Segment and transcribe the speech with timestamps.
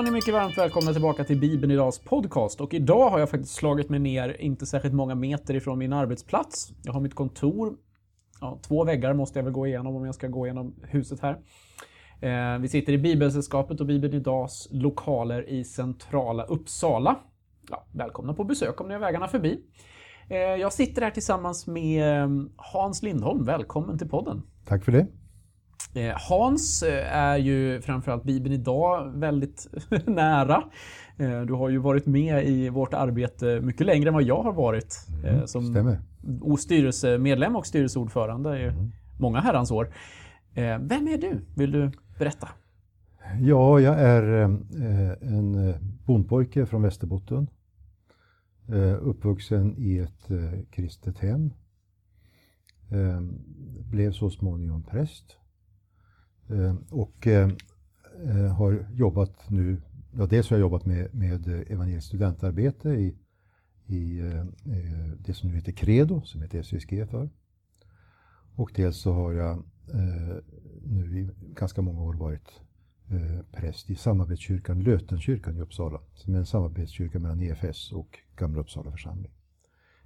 [0.00, 2.60] Var ni mycket varmt välkomna tillbaka till Bibeln Idags podcast.
[2.60, 6.72] Och idag har jag faktiskt slagit mig ner inte särskilt många meter ifrån min arbetsplats.
[6.82, 7.76] Jag har mitt kontor.
[8.40, 11.38] Ja, två väggar måste jag väl gå igenom om jag ska gå igenom huset här.
[12.20, 17.16] Eh, vi sitter i Bibelsällskapet och Bibeln Idags lokaler i centrala Uppsala.
[17.70, 19.60] Ja, välkomna på besök om ni har vägarna förbi.
[20.28, 23.44] Eh, jag sitter här tillsammans med eh, Hans Lindholm.
[23.44, 24.42] Välkommen till podden.
[24.64, 25.06] Tack för det.
[25.94, 29.66] Eh, Hans eh, är ju framförallt Bibeln idag väldigt
[30.06, 30.64] nära.
[31.16, 34.52] Eh, du har ju varit med i vårt arbete mycket längre än vad jag har
[34.52, 35.06] varit.
[35.24, 36.00] Mm, som stämmer.
[36.58, 38.90] styrelsemedlem och styrelseordförande i mm.
[39.18, 39.92] många herrans år.
[40.80, 41.40] Vem är du?
[41.56, 42.48] Vill du berätta?
[43.40, 44.22] Ja, jag är
[45.22, 45.74] en
[46.06, 47.50] bondpojke från Västerbotten.
[49.00, 50.28] Uppvuxen i ett
[50.70, 51.50] kristet hem.
[53.90, 55.39] Blev så småningom präst.
[56.50, 57.50] Eh, och eh,
[58.26, 59.82] eh, har jobbat nu,
[60.18, 63.16] ja, dels har jag jobbat med, med evangeliskt studentarbete i,
[63.86, 64.22] i
[65.18, 67.30] det som nu heter Credo, som heter SUSG för.
[68.54, 69.64] Och dels så har jag
[70.82, 72.60] nu i ganska många år varit
[73.52, 78.90] präst i samarbetskyrkan Lötenkyrkan i Uppsala, som är en samarbetskyrka mellan EFS och Gamla Uppsala
[78.90, 79.32] församling.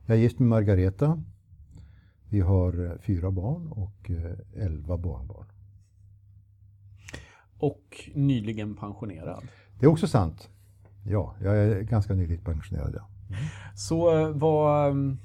[0.07, 1.23] Jag är gift med Margareta.
[2.29, 4.11] Vi har fyra barn och
[4.55, 5.47] elva barnbarn
[7.67, 9.45] och nyligen pensionerad.
[9.81, 10.49] Det är också sant.
[11.07, 12.95] Ja, jag är ganska nyligen pensionerad.
[12.97, 13.09] Ja.
[13.29, 13.45] Mm.
[13.77, 15.19] Så eh, vad mm,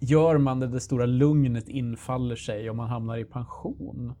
[0.00, 4.12] gör man när det stora lugnet infaller sig om man hamnar i pension?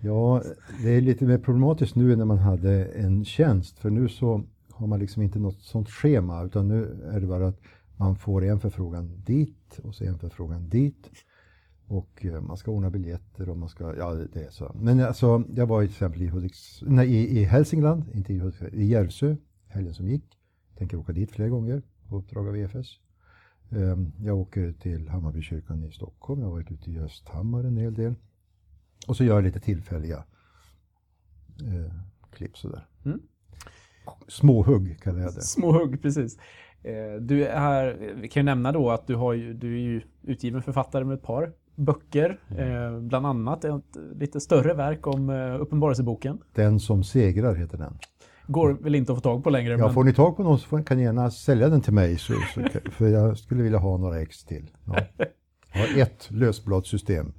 [0.00, 0.42] Ja,
[0.82, 3.78] det är lite mer problematiskt nu än när man hade en tjänst.
[3.78, 7.48] För nu så har man liksom inte något sånt schema utan nu är det bara
[7.48, 7.60] att
[7.96, 11.10] man får en förfrågan dit och så en förfrågan dit.
[11.86, 14.72] Och eh, man ska ordna biljetter och man ska, ja det är så.
[14.74, 18.62] Men alltså, jag var till exempel i, Hudiks, nej, i, i Hälsingland, inte i Hudiks,
[18.62, 19.36] i Järvsö,
[19.66, 20.38] helgen som gick.
[20.78, 22.98] Tänker åka dit flera gånger på uppdrag av EFS.
[23.70, 27.94] Ehm, jag åker till Hammarbykyrkan i Stockholm, jag har varit ute i Östhammar en hel
[27.94, 28.14] del.
[29.08, 30.24] Och så gör jag lite tillfälliga
[31.60, 31.92] eh,
[32.30, 32.86] klipp sådär.
[33.04, 33.20] Mm.
[34.28, 35.42] Småhugg kallar jag det.
[35.42, 36.38] Småhugg, precis.
[36.82, 40.02] Eh, du är, vi kan ju nämna då att du, har ju, du är ju
[40.22, 45.60] utgiven författare med ett par böcker, eh, bland annat ett lite större verk om eh,
[45.60, 46.38] Uppenbarelseboken.
[46.54, 47.98] Den som segrar heter den.
[48.46, 49.72] Går väl inte att få tag på längre.
[49.72, 49.94] Ja, men...
[49.94, 52.60] får ni tag på någon så kan ni gärna sälja den till mig, så, så,
[52.90, 54.70] för jag skulle vilja ha några ex till.
[54.84, 54.96] Ja.
[55.74, 57.32] Jag har ett lösbladssystem.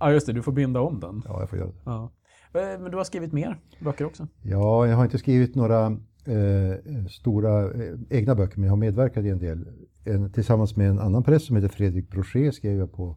[0.00, 1.22] Ja, just det, du får binda om den.
[1.24, 1.74] Ja, jag får göra det.
[1.84, 2.10] Ja.
[2.54, 4.28] Eh, men du har skrivit mer böcker också?
[4.42, 5.86] Ja, jag har inte skrivit några
[6.24, 9.68] eh, stora eh, egna böcker, men jag har medverkat i en del.
[10.04, 13.16] En, tillsammans med en annan präst som heter Fredrik Brochet skrev jag på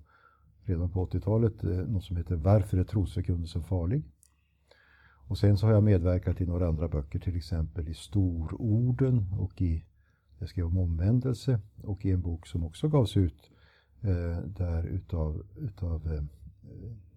[0.65, 4.03] redan på 80-talet, eh, något som heter Varför är trosförkunnelsen farlig?
[5.27, 9.61] Och sen så har jag medverkat i några andra böcker, till exempel i Stororden och
[9.61, 9.85] i,
[10.39, 13.51] jag skrev om omvändelse och i en bok som också gavs ut
[14.01, 16.23] eh, där utav, utav eh,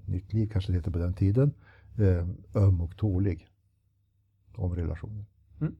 [0.07, 1.55] Nytt liv kanske det heter på den tiden,
[1.99, 2.28] eh,
[2.63, 3.49] Öm och tålig,
[4.57, 5.25] om relationer.
[5.61, 5.77] Mm.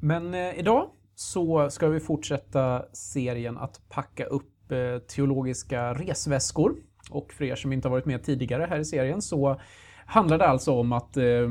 [0.00, 6.76] Men eh, idag så ska vi fortsätta serien att packa upp Eh, teologiska resväskor.
[7.10, 9.60] Och för er som inte har varit med tidigare här i serien så
[10.06, 11.48] handlar det alltså om att eh,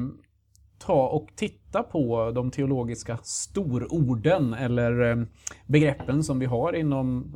[0.79, 5.25] ta och titta på de teologiska stororden eller eh,
[5.67, 7.35] begreppen som vi har inom,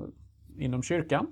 [0.57, 1.27] inom kyrkan.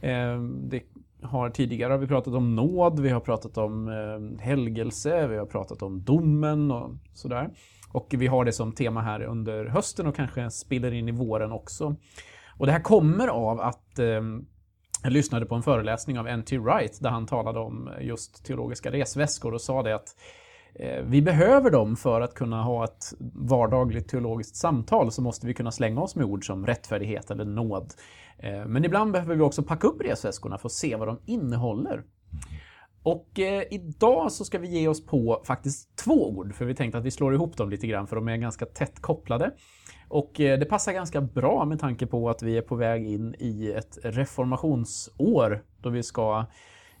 [0.00, 0.82] Eh, det
[1.22, 5.46] har tidigare har vi pratat om nåd, vi har pratat om eh, helgelse, vi har
[5.46, 7.50] pratat om domen och sådär.
[7.92, 11.52] Och vi har det som tema här under hösten och kanske spiller in i våren
[11.52, 11.96] också.
[12.58, 14.44] Och det här kommer av att Ehm,
[15.02, 16.58] jag lyssnade på en föreläsning av N.T.
[16.58, 20.16] Wright där han talade om just teologiska resväskor och sa det att
[20.74, 25.54] eh, vi behöver dem för att kunna ha ett vardagligt teologiskt samtal så måste vi
[25.54, 27.94] kunna slänga oss med ord som rättfärdighet eller nåd.
[28.38, 32.02] Eh, men ibland behöver vi också packa upp resväskorna för att se vad de innehåller.
[33.02, 36.98] Och eh, idag så ska vi ge oss på faktiskt två ord, för vi tänkte
[36.98, 39.50] att vi slår ihop dem lite grann för de är ganska tätt kopplade.
[40.08, 43.34] Och eh, det passar ganska bra med tanke på att vi är på väg in
[43.38, 46.46] i ett reformationsår då vi ska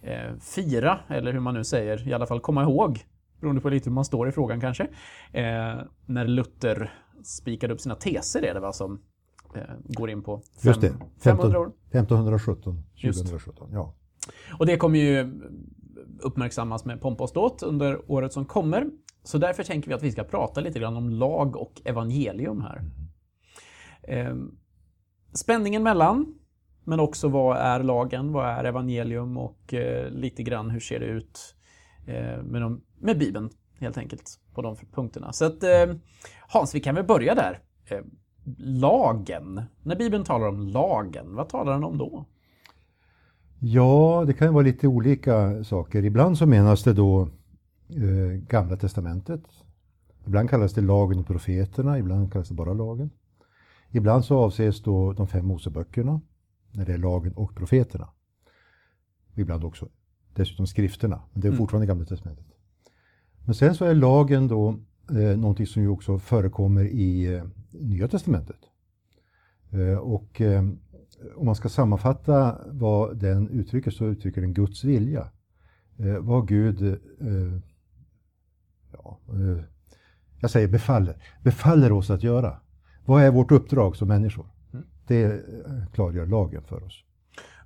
[0.02, 3.04] eh, fira, eller hur man nu säger, i alla fall komma ihåg,
[3.40, 4.82] beroende på lite hur man står i frågan kanske,
[5.32, 6.92] eh, när Luther
[7.24, 9.00] spikade upp sina teser är det va, som
[9.54, 10.92] eh, går in på fem, Just det.
[11.24, 11.72] 500 år.
[11.90, 13.94] 1517, 2017, ja.
[14.58, 15.40] Och det kommer ju
[16.20, 18.86] uppmärksammas med pompa och ståt under året som kommer.
[19.22, 22.82] Så därför tänker vi att vi ska prata lite grann om lag och evangelium här.
[24.02, 24.26] Mm.
[24.26, 24.36] Eh,
[25.34, 26.34] spänningen mellan,
[26.84, 31.06] men också vad är lagen, vad är evangelium och eh, lite grann hur ser det
[31.06, 31.54] ut
[32.06, 35.32] eh, med, de, med Bibeln helt enkelt på de punkterna.
[35.32, 35.94] Så att eh,
[36.48, 37.58] Hans, vi kan väl börja där.
[37.84, 38.00] Eh,
[38.58, 39.62] lagen.
[39.82, 42.24] När Bibeln talar om lagen, vad talar den om då?
[43.64, 46.04] Ja, det kan vara lite olika saker.
[46.04, 47.28] Ibland så menas det då
[47.88, 49.42] eh, Gamla Testamentet.
[50.26, 53.10] Ibland kallas det lagen och profeterna, ibland kallas det bara lagen.
[53.90, 56.20] Ibland så avses då de fem Moseböckerna,
[56.70, 58.08] när det är lagen och profeterna.
[59.34, 59.88] Ibland också
[60.34, 61.58] dessutom skrifterna, men det är mm.
[61.58, 62.46] fortfarande Gamla Testamentet.
[63.44, 64.68] Men sen så är lagen då
[65.10, 68.60] eh, någonting som ju också förekommer i eh, Nya Testamentet.
[69.70, 70.62] Eh, och eh,
[71.36, 75.28] om man ska sammanfatta vad den uttrycker så uttrycker den Guds vilja.
[75.98, 77.58] Eh, vad Gud, eh,
[78.92, 79.64] ja, eh,
[80.40, 82.60] jag säger befaller, befaller oss att göra.
[83.04, 84.46] Vad är vårt uppdrag som människor?
[84.72, 84.84] Mm.
[85.06, 87.04] Det eh, klargör lagen för oss.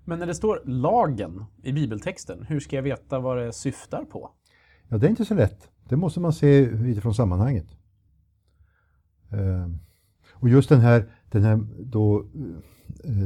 [0.05, 4.31] Men när det står lagen i bibeltexten, hur ska jag veta vad det syftar på?
[4.89, 5.71] Ja, det är inte så lätt.
[5.89, 7.67] Det måste man se utifrån sammanhanget.
[9.31, 9.79] Ehm,
[10.33, 12.25] och just den här, den här då, eh,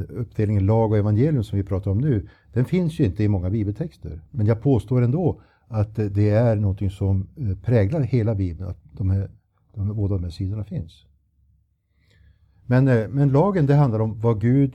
[0.09, 3.51] uppdelningen lag och evangelium som vi pratar om nu, den finns ju inte i många
[3.51, 4.21] bibeltexter.
[4.31, 9.11] Men jag påstår ändå att det är någonting som eh, präglar hela Bibeln, att de
[9.11, 9.31] här,
[9.75, 11.07] de här, båda de här sidorna finns.
[12.67, 14.75] Men, eh, men lagen, det handlar om vad Gud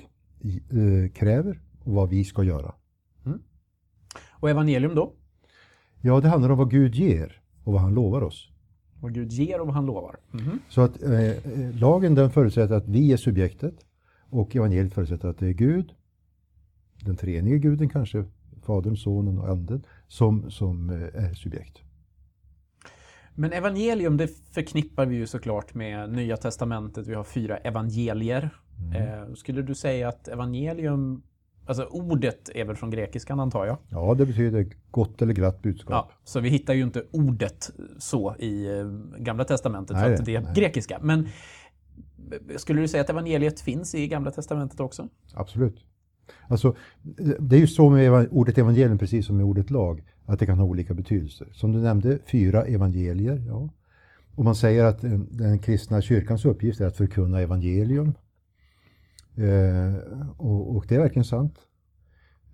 [1.14, 2.74] kräver och vad vi ska göra.
[3.26, 3.40] Mm.
[4.32, 5.14] Och evangelium då?
[6.02, 8.50] Ja, det handlar om vad Gud ger och vad han lovar oss.
[9.02, 10.16] Vad Gud ger och vad han lovar.
[10.34, 10.60] Mm.
[10.70, 11.32] Så att eh,
[11.80, 13.76] lagen den förutsätter att vi är subjektet
[14.40, 15.94] och evangeliet förutsätter att det är Gud,
[17.02, 18.26] den treenige guden kanske,
[18.62, 21.82] Fadern, Sonen och Anden, som, som eh, är subjekt.
[23.36, 27.08] Men evangelium det förknippar vi ju såklart med Nya Testamentet.
[27.08, 28.50] Vi har fyra evangelier.
[28.80, 29.24] Mm.
[29.24, 31.24] Eh, skulle du säga att evangelium
[31.68, 33.78] Alltså ordet är väl från grekiskan antar jag?
[33.90, 35.92] Ja, det betyder gott eller glatt budskap.
[35.92, 38.86] Ja, så vi hittar ju inte ordet så i eh,
[39.18, 40.52] Gamla Testamentet, nej, att det är nej.
[40.56, 41.00] grekiska.
[41.02, 41.28] Men
[42.58, 45.10] skulle du säga att evangeliet finns i Gamla Testamentet också?
[45.34, 45.86] Absolut.
[46.48, 46.76] Alltså,
[47.40, 50.60] det är ju så med ordet evangelium, precis som med ordet lag, att det kan
[50.60, 51.48] ha olika betydelser.
[51.52, 53.44] Som du nämnde, fyra evangelier.
[53.48, 53.70] Ja.
[54.36, 58.14] Och man säger att den kristna kyrkans uppgift är att förkunna evangelium.
[59.36, 59.96] Eh,
[60.38, 61.60] och, och, det är verkligen sant.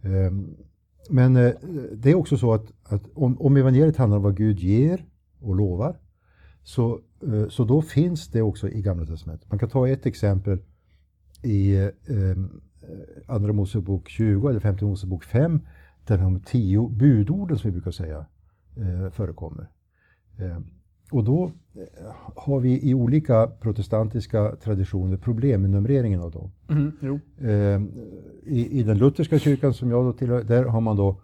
[0.01, 0.31] Eh,
[1.09, 1.51] men eh,
[1.93, 5.05] det är också så att, att om, om, evangeliet handlar om vad Gud ger
[5.39, 5.99] och lovar,
[6.63, 9.49] så, eh, så då finns det också i Gamla Testamentet.
[9.49, 10.59] Man kan ta ett exempel
[11.43, 11.89] i eh,
[13.27, 15.59] Andra Mosebok 20 eller Femte Mosebok 5,
[16.07, 18.25] där de tio budorden som vi brukar säga
[18.77, 19.67] eh, förekommer.
[21.11, 26.51] Och då eh, har vi i olika protestantiska traditioner problem med numreringen av dem.
[26.69, 27.81] Mm, eh,
[28.53, 31.21] i, I den lutherska kyrkan som jag då tillhör, där har man då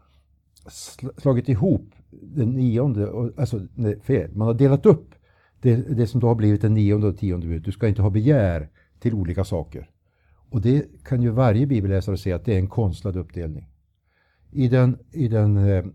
[1.18, 5.16] slagit ihop den nionde, alltså nej, fel, man har delat upp
[5.62, 7.66] det, det som då har blivit det nionde och tionde budet.
[7.66, 8.70] Du ska inte ha begär
[9.00, 9.90] till olika saker.
[10.50, 13.70] Och det kan ju varje bibelläsare se att det är en konstlad uppdelning.
[14.52, 15.86] I den, i den eh, eh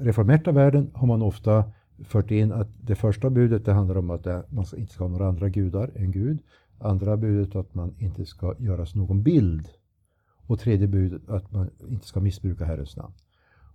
[0.00, 1.64] reformerta världen har man ofta
[2.04, 5.28] fört in att det första budet det handlar om att man inte ska ha några
[5.28, 6.38] andra gudar än Gud.
[6.78, 9.68] Andra budet att man inte ska göras någon bild.
[10.46, 13.14] Och tredje budet att man inte ska missbruka Herrens namn.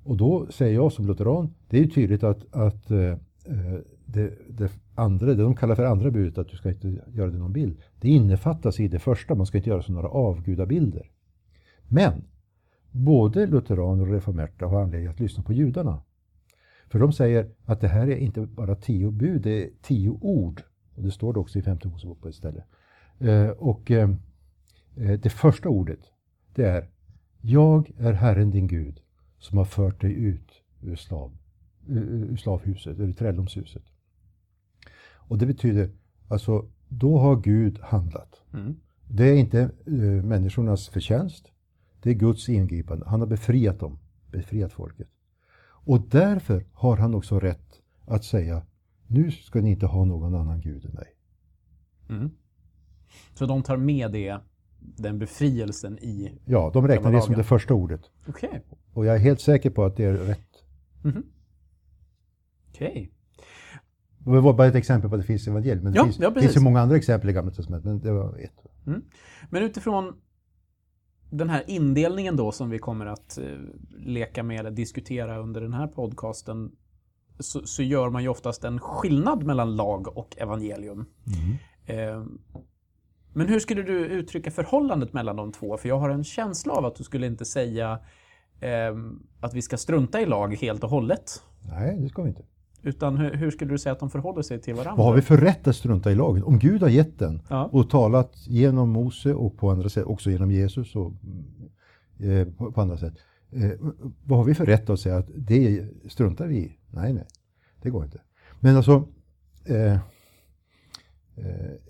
[0.03, 4.33] Och då säger jag som lutheran, det är ju tydligt att, att eh, eh det,
[4.50, 7.53] det, andra, det de kallar för andra budet, att du ska inte göra dig någon
[7.53, 11.12] bild, det innefattas i det första, man ska inte göra sig några avgudabilder.
[11.88, 12.24] Men
[12.91, 16.01] både lutheraner och reformerta har anledning att lyssna på judarna.
[16.88, 20.62] För de säger att det här är inte bara tio bud, det är tio ord.
[20.96, 22.63] Och det står det också i femte Mosebok på ett ställe.
[23.20, 24.10] Eh, och eh,
[24.98, 26.00] eh det första ordet,
[26.56, 26.89] det är
[27.41, 29.00] Jag är Herren din Gud
[29.38, 30.51] som har fört dig ut
[30.82, 31.38] ur, slav,
[31.89, 33.84] eh, ur slavhuset, ur träldomshuset.
[35.29, 35.89] Och det betyder,
[36.27, 38.41] alltså, då har Gud handlat.
[38.53, 38.75] Mm.
[39.07, 41.51] Det är inte uh, människornas förtjänst.
[42.01, 43.05] Det är Guds ingripande.
[43.09, 44.00] Han har befriat dem,
[44.31, 45.07] befriat folket.
[45.62, 48.65] Och därför har han också rätt att säga
[49.07, 51.07] nu ska ni inte ha någon annan gud än mig.
[52.09, 52.31] Mm.
[53.33, 54.39] Så de tar med det,
[54.79, 58.01] den befrielsen i Ja, de räknar det som det första ordet.
[58.27, 58.59] Okay.
[58.93, 60.63] Och jag är helt säker på att det är rätt.
[61.03, 61.24] Mm.
[62.69, 62.89] Okej.
[62.89, 63.09] Okay.
[64.25, 65.83] Det var bara ett exempel på att det finns evangelium.
[65.83, 68.11] Men det ja, finns, ja, finns ju många andra exempel i Gamla Testamentet, men det
[68.11, 68.88] var ett.
[68.88, 69.01] Mm.
[69.49, 70.13] Men utifrån
[71.29, 73.45] den här indelningen då som vi kommer att eh,
[73.97, 76.71] leka med eller diskutera under den här podcasten
[77.39, 81.05] så, så, gör man ju oftast en skillnad mellan lag och evangelium.
[81.27, 81.57] Mm.
[81.85, 82.25] Eh,
[83.33, 85.77] men hur skulle du uttrycka förhållandet mellan de två?
[85.77, 87.99] För jag har en känsla av att du skulle inte säga
[88.59, 88.95] eh,
[89.39, 91.43] att vi ska strunta i lag helt och hållet.
[91.69, 92.43] Nej, det ska vi inte.
[92.83, 94.95] Utan hur, hur skulle du säga att de förhåller sig till varandra?
[94.95, 96.43] Vad har vi för rätt att strunta i lagen?
[96.43, 97.69] Om Gud har gett den Ja.
[97.71, 101.13] och talat genom Mose och på andra sätt, också genom Jesus och
[102.19, 103.13] eh, på, andra sätt.
[103.51, 103.71] Eh,
[104.24, 106.77] vad har vi för rätt att säga att det struntar vi i?
[106.89, 107.25] Nej, nej,
[107.81, 108.21] det går inte.
[108.59, 109.07] Men alltså,
[109.65, 110.00] eh, eh,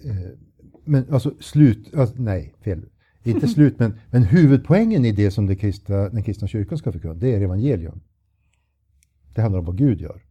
[0.06, 0.30] eh,
[0.86, 2.86] men alltså slut, alltså, nej, fel.
[3.24, 7.14] Inte slut, men, men huvudpoängen i det som det kristna, den kristna kyrkan ska förkunna,
[7.14, 8.00] det är evangelium.
[9.36, 10.22] Det handlar om vad Gud gör.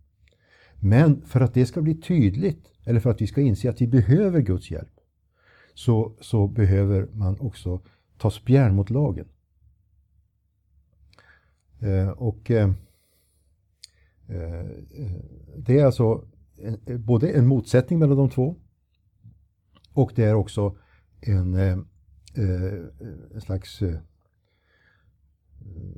[0.80, 3.86] Men för att det ska bli tydligt, eller för att vi ska inse att vi
[3.86, 5.00] behöver Guds hjälp,
[5.74, 7.80] så, så behöver man också
[8.18, 9.28] ta spjärn mot lagen.
[11.80, 12.70] Eh, och eh,
[14.28, 14.66] eh,
[15.56, 16.24] det är alltså
[16.56, 18.56] en, både en motsättning mellan de två
[19.98, 20.76] och det är också
[21.20, 21.78] en, eh,
[22.34, 22.84] eh
[23.34, 23.98] en slags, eh,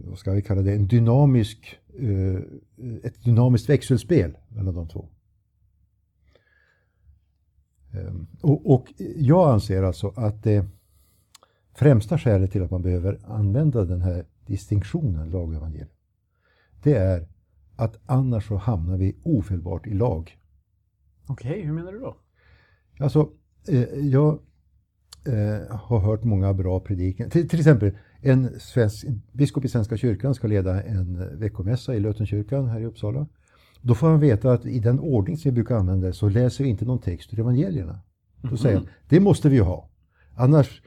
[0.05, 2.37] vad ska vi kalla det, en dynamisk, eh,
[3.03, 5.09] ett dynamiskt växelspel mellan de två.
[7.95, 10.67] Ehm, Och, och jag anser alltså att det
[11.75, 15.89] främsta skälet till att man behöver använda den här distinktionen lag och evangelium,
[16.83, 17.29] det är
[17.77, 20.39] att annars så hamnar vi ofelbart i lag.
[21.27, 22.17] Okej, hur menar du då?
[22.99, 23.31] Alltså,
[23.69, 24.39] eh, jag
[25.27, 27.31] eh, har hört många bra predikan.
[27.31, 32.69] Till, till exempel, en svensk, biskop i Svenska kyrkan ska leda en veckomässa i Lötenkyrkan
[32.69, 33.27] här i Uppsala.
[33.83, 36.71] Då får han veta att i den ordning som vi brukar använda så läser vi
[36.71, 38.01] inte någon text ur evangelierna.
[38.43, 39.89] Då säger han, det måste vi ju ha.
[40.35, 40.83] Annars,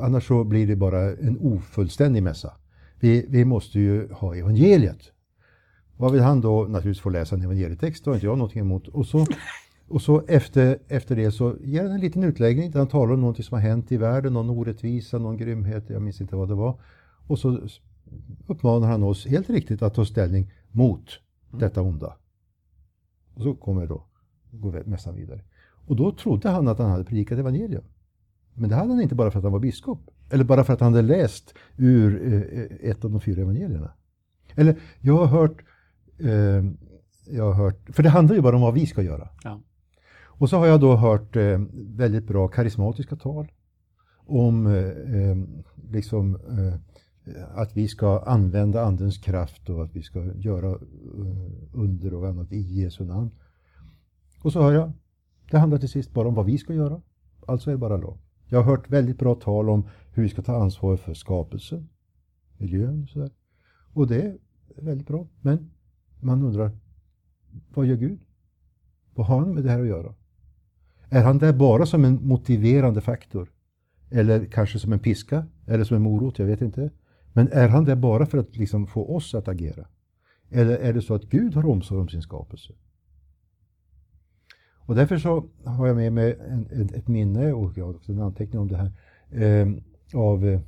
[0.00, 2.52] annars så blir det bara en ofullständig mässa.
[3.00, 5.12] Vi, vi måste ju ha evangeliet.
[5.96, 8.88] Vad vill han då naturligtvis få läsa en evangelietext, det har inte jag någonting emot.
[8.88, 9.26] Och så,
[9.88, 13.20] och så efter, efter det så ger han en liten utläggning där han talar om
[13.20, 16.54] någonting som har hänt i världen, någon orättvisa, någon grymhet, jag minns inte vad det
[16.54, 16.80] var.
[17.26, 17.60] Och så
[18.46, 22.16] uppmanar han oss helt riktigt att ta ställning mot detta onda.
[23.34, 24.06] Och så kommer då,
[24.50, 25.40] går mässan vidare.
[25.86, 27.84] Och då trodde han att han hade predikat evangelium.
[28.54, 30.10] Men det hade han inte bara för att han var biskop.
[30.30, 33.92] Eller bara för att han hade läst ur eh, ett av de fyra evangelierna.
[34.54, 35.64] Eller jag har hört,
[36.18, 36.64] eh,
[37.26, 39.28] jag har hört, för det handlar ju bara om vad vi ska göra.
[39.44, 39.60] Ja.
[40.38, 43.52] Och så har jag då hört eh, väldigt bra karismatiska tal
[44.26, 45.36] om eh, eh,
[45.90, 46.74] liksom, eh,
[47.54, 50.78] att vi ska använda Andens kraft och att vi ska göra eh,
[51.72, 53.30] under och annat i Jesu namn.
[54.42, 54.92] Och så hör jag,
[55.50, 57.00] det handlar till sist bara om vad vi ska göra.
[57.46, 58.18] Alltså är det bara lag.
[58.48, 61.88] Jag har hört väldigt bra tal om hur vi ska ta ansvar för skapelsen,
[62.56, 63.30] miljön och sådär.
[63.92, 64.38] Och det är
[64.76, 65.26] väldigt bra.
[65.40, 65.70] Men
[66.20, 66.70] man undrar,
[67.74, 68.20] vad gör Gud?
[69.14, 70.14] Vad har han med det här att göra?
[71.10, 73.48] Är han där bara som en motiverande faktor?
[74.10, 75.46] Eller kanske som en piska?
[75.66, 76.38] Eller som en morot?
[76.38, 76.90] Jag vet inte.
[77.32, 79.86] Men är han där bara för att liksom få oss att agera?
[80.50, 82.72] Eller är det så att Gud har omsorg om sin skapelse?
[84.86, 88.12] Och därför så har jag med mig en, en, ett minne och jag har också
[88.12, 88.92] en anteckning om det här
[89.30, 89.68] eh,
[90.14, 90.60] av eh,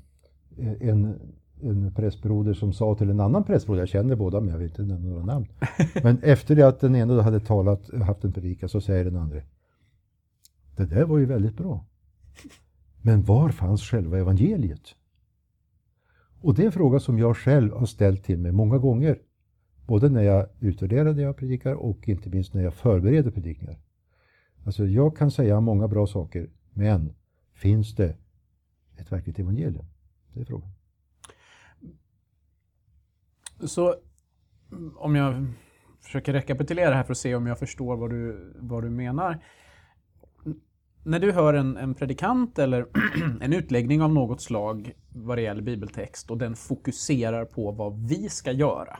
[0.81, 1.15] en,
[1.63, 4.83] en prästbroder som sa till en annan prästbroder, jag känner båda men jag vill inte
[4.83, 5.47] nämna några namn.
[6.03, 9.41] Men efter det att den ena hade talat, haft en predikan så säger den andra
[10.79, 11.85] det där var ju väldigt bra.
[13.03, 14.95] Men var fanns själva evangeliet?
[16.41, 19.19] Och det är en fråga som jag själv har ställt till mig många gånger.
[19.87, 23.79] Både när jag utvärderar det jag predikar och inte minst när jag förbereder predikningar.
[24.65, 27.15] Alltså jag kan säga många bra saker, men
[27.53, 28.17] finns det
[28.97, 29.87] ett verkligt evangelium?
[30.33, 30.71] Det är frågan.
[33.61, 33.95] Så
[34.97, 35.47] om jag
[36.01, 39.43] försöker rekapitulera här för att se om jag förstår vad du, vad du menar.
[41.03, 42.87] När du hör en, en predikant eller
[43.41, 48.29] en utläggning av något slag vad det gäller bibeltext och den fokuserar på vad vi
[48.29, 48.99] ska göra.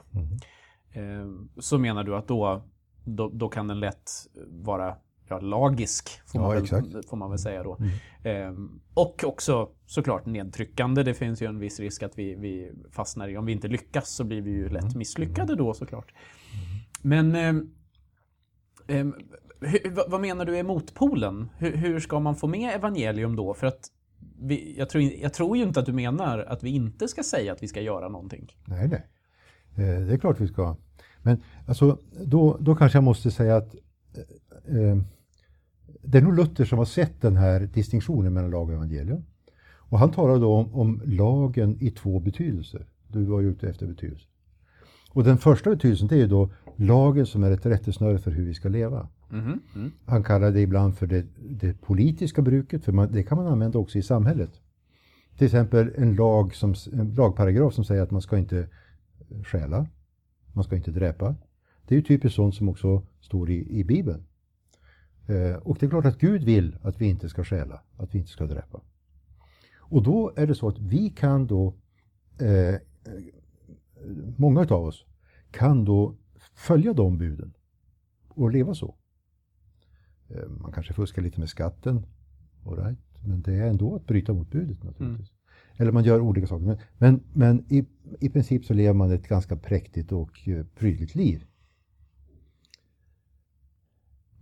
[0.93, 1.29] Eh,
[1.59, 2.63] så menar du att då,
[3.05, 4.11] då, då kan den lätt
[4.47, 4.97] vara
[5.29, 7.79] ja, lagisk, får, Ja, man väl, får man väl säga då.
[8.25, 11.03] Ehm, och också såklart nedtryckande.
[11.03, 14.11] Det finns ju en viss risk att vi, vi fastnar i, om vi inte lyckas
[14.11, 16.13] så blir vi ju lätt misslyckade då såklart.
[17.03, 17.71] Men ehm,
[18.87, 19.15] ehm,
[19.61, 21.49] hur, vad, menar du är motpolen?
[21.59, 23.55] Hur, hur ska man få med evangelium då?
[23.55, 23.91] För att
[24.41, 27.53] vi, jag, tror, jag tror ju inte att du menar att vi inte ska säga
[27.53, 28.57] att vi ska göra någonting.
[28.65, 29.07] Nej, nej.
[29.77, 30.77] Eh, det är klart vi ska.
[31.23, 33.75] Men alltså, då, då kanske jag måste säga att
[34.15, 34.97] eh, eh,
[36.03, 39.25] det är nog Luther som har sett den här distinktionen mellan lag och evangelium.
[39.91, 42.87] Och han talar då om, om lagen i två betydelser.
[43.09, 44.27] Du var ju ute efter betydelse.
[45.11, 48.45] Och den första betydelsen det är ju då lagen som är ett rättesnöre för hur
[48.45, 49.09] vi ska leva.
[49.31, 49.93] Mhm, mm.
[50.07, 53.79] Han kallar det ibland för det, det politiska bruket, för man, det kan man använda
[53.79, 54.51] också i samhället.
[55.37, 58.69] Till exempel en, lag som, en lagparagraf som säger att man ska inte
[59.45, 59.87] stjäla,
[60.53, 61.35] man ska inte dräpa,
[61.87, 64.25] Det är ju typiskt sånt som också står i, i Bibeln.
[65.27, 68.19] Eh, och det är klart att Gud vill att vi inte ska stjäla, att vi
[68.19, 68.81] inte ska dräpa.
[69.79, 71.75] Och då är det så att vi kan då,
[72.39, 72.75] eh,
[74.37, 75.05] många av oss
[75.51, 76.15] kan då
[76.59, 77.53] följa de buden
[78.29, 78.95] och leva så.
[80.29, 82.07] Eh, man kanske fuskar lite med skatten,
[82.67, 82.99] all right.
[83.25, 85.31] men det är ändå att bryta mot budet naturligtvis.
[85.31, 85.39] Mm.
[85.77, 86.67] Eller man gör olika saker.
[86.67, 87.87] Men, men, men i,
[88.21, 91.45] i princip så lever man ett ganska präktigt och eh, prydligt liv.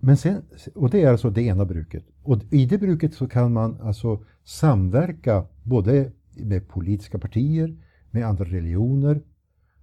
[0.00, 0.42] Men sen,
[0.74, 2.04] och det är alltså det ena bruket.
[2.22, 7.76] Och i det bruket så kan man alltså samverka både med politiska partier,
[8.10, 9.22] med andra religioner.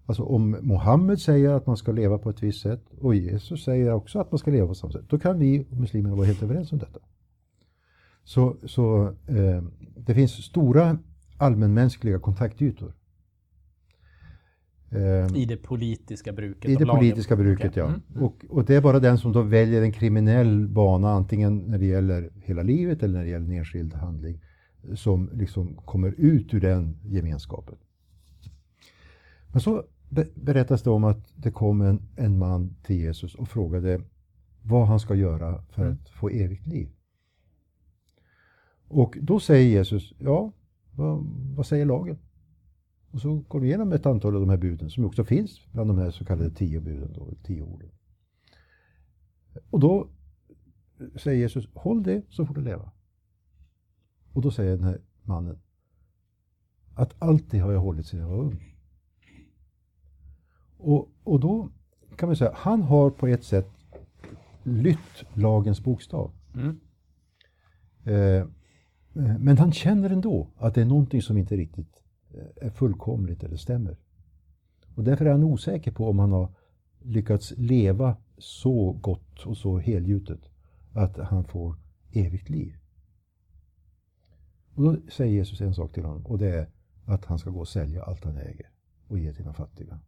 [0.05, 3.93] Alltså om Mohammed säger att man ska leva på ett visst sätt och Jesus säger
[3.93, 6.71] också att man ska leva på samma sätt, då kan vi muslimerna vara helt överens
[6.71, 6.99] om detta.
[8.23, 9.63] Så, så eh,
[9.95, 10.97] det finns stora
[11.37, 12.93] allmänmänskliga kontaktytor.
[14.89, 16.71] Eh, I det politiska bruket?
[16.71, 17.83] I det politiska bruket, okay.
[17.83, 17.87] ja.
[17.87, 18.23] Mm, mm.
[18.23, 21.85] Och, och, det är bara den som då väljer en kriminell bana, antingen när det
[21.85, 24.41] gäller hela livet eller när det gäller en enskild handling,
[24.95, 27.75] som liksom kommer ut ur den gemenskapen.
[29.51, 29.83] Men så
[30.35, 34.01] berättas det om att det kom en, en man till Jesus och frågade
[34.61, 35.93] vad han ska göra för mm.
[35.93, 36.89] att få evigt liv.
[38.87, 40.51] Och då säger Jesus, ja,
[40.91, 41.23] vad,
[41.55, 42.17] vad säger lagen?
[43.11, 45.89] Och så går vi igenom ett antal av de här buden som också finns bland
[45.89, 47.89] de här så kallade tio buden, då, tio orden.
[49.69, 50.07] Och då
[51.15, 52.91] säger Jesus, håll det så får du leva.
[54.33, 55.59] Och då säger den här mannen,
[56.93, 58.72] att allt det har jag hållit sedan jag var ung.
[60.83, 61.69] Och, och då
[62.15, 63.69] kan man säga, han har på ett sätt
[64.63, 66.31] lytt lagens bokstav.
[66.55, 66.79] Mm.
[68.03, 68.47] Eh,
[69.39, 72.03] men han känner ändå att det är någonting som inte riktigt
[72.61, 73.97] är fullkomligt eller stämmer.
[74.95, 76.53] Och därför är han osäker på om han har
[77.01, 80.39] lyckats leva så gott och så helgjutet
[80.93, 81.75] att han får
[82.11, 82.75] evigt liv.
[84.75, 86.69] Och då säger Jesus en sak till honom och det är
[87.05, 88.69] att han ska gå och sälja allt han äger
[89.07, 89.99] och ge till de fattiga.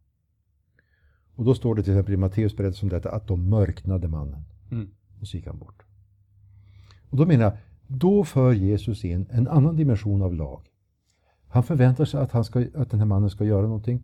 [1.36, 4.42] Och då står det till exempel i Matteus berättelse om detta att de mörknade mannen.
[4.70, 4.90] Mm.
[5.20, 5.82] Och så gick han bort.
[7.10, 7.52] Och då menar jag,
[7.86, 10.62] då för Jesus in en annan dimension av lag.
[11.48, 14.02] Han förväntar sig att, han ska, att den här mannen ska göra någonting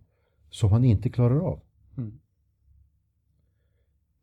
[0.51, 1.61] som han inte klarar av.
[1.97, 2.18] Mm.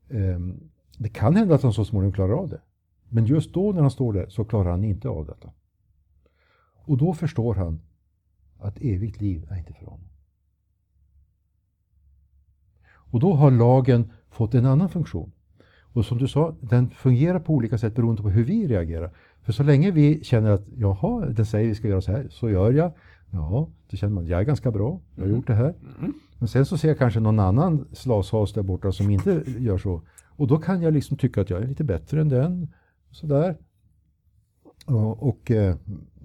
[0.10, 2.62] Um, det kan hända att han så småningom klarar av det.
[3.10, 5.52] Men just då när han står där så klarar han inte av detta.
[6.74, 7.82] Och då förstår han
[8.60, 10.10] att evigt liv är inte för honom.
[13.10, 15.32] Och då har lagen fått en annan funktion.
[15.94, 19.12] Och som du sa, den fungerar på olika sätt beroende på hur vi reagerar.
[19.42, 22.50] För så länge vi känner att jaha, den säger vi ska göra så här, så
[22.50, 22.92] gör jag.
[23.32, 25.38] Ja, då känner man att jag är ganska bra, jag har mm.
[25.38, 25.74] gjort det här.
[26.00, 26.14] Mm.
[26.38, 30.02] Men sen så ser jag kanske någon annan slashas där borta som inte gör så.
[30.28, 32.68] Och då kan jag liksom tycka att jag är lite bättre än den.
[33.12, 33.58] Sådär.
[34.86, 35.76] Och, och eh,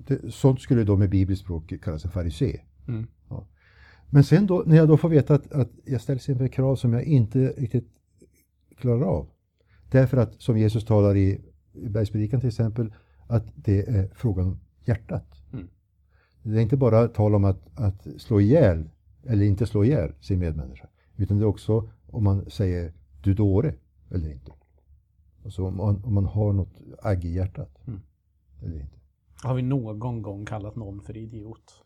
[0.07, 2.61] det, sånt skulle då med bibliskt språk kallas en farisé.
[2.89, 3.07] Mm.
[4.11, 6.93] Men sen då, när jag då får veta att, att jag ställs inför krav som
[6.93, 7.89] jag inte riktigt
[8.77, 9.29] klarar av.
[9.91, 11.41] Därför att, som Jesus talar i,
[11.73, 12.93] i Bergspredikan till exempel,
[13.27, 15.27] att det är frågan om hjärtat.
[15.53, 15.69] Mm.
[16.43, 18.91] Det är inte bara tal om att, att slå ihjäl
[19.23, 20.89] eller inte slå ihjäl sin medmänniska.
[21.17, 23.75] Utan det är också om man säger du dåre
[24.11, 24.53] eller inte.
[25.45, 27.79] Alltså om man, om man har något agg i hjärtat.
[27.87, 28.01] Mm.
[28.63, 28.97] Eller inte.
[29.43, 31.84] Har vi någon gång kallat någon för idiot?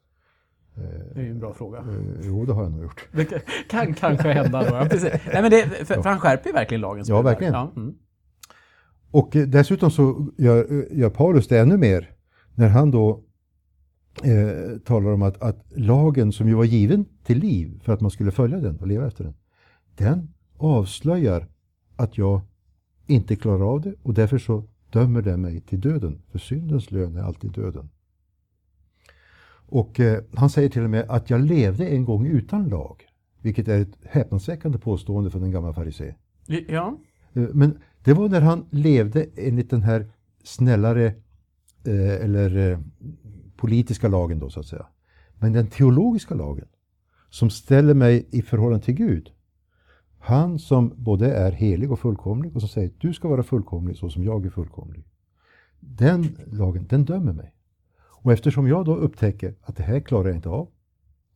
[0.79, 1.79] Eh, det är ju en bra fråga.
[1.79, 1.85] Eh,
[2.23, 3.09] jo, det har jag nog gjort.
[3.13, 4.89] Det kan kanske hända då.
[4.89, 5.13] Precis.
[5.33, 7.05] Nej, men det, för, för han skärper ju verkligen lagen.
[7.09, 7.53] Ja, verkligen.
[7.53, 7.73] Ja.
[7.77, 7.95] Mm.
[9.11, 12.11] Och eh, dessutom så gör, gör Paulus det ännu mer
[12.55, 13.25] när han då
[14.23, 18.11] eh, talar om att, att lagen som ju var given till liv för att man
[18.11, 19.35] skulle följa den och leva efter den,
[19.97, 21.49] den avslöjar
[21.97, 22.41] att jag
[23.07, 26.23] inte klarar av det och därför så dömer den mig till döden.
[26.31, 27.91] För syndens lön är alltid döden.
[29.69, 33.05] Och eh, han säger till och med att jag levde en gång utan lag.
[33.43, 36.15] Vilket är ett häpnadsväckande påstående från en gammal farisé.
[36.69, 36.99] Ja.
[37.33, 40.13] Eh, men det var när han levde enligt den här
[40.45, 41.07] snällare
[41.85, 42.79] eh, eller eh,
[43.57, 44.87] politiska lagen då så att säga.
[45.35, 46.69] Men den teologiska lagen
[47.31, 49.33] som ställer mig i förhållande till Gud.
[50.19, 54.11] Han som både är helig och fullkomlig och som säger du ska vara fullkomlig så
[54.11, 55.05] som jag är fullkomlig.
[55.81, 57.55] Den lagen, den dömer mig.
[58.23, 60.69] Och eftersom jag då upptäcker att det här klarar jag inte av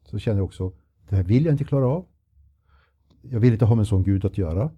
[0.05, 0.73] så känner jag också
[1.09, 2.07] det här vill jag inte klara av.
[3.23, 4.71] Jag vill inte ha med en sån Gud att göra.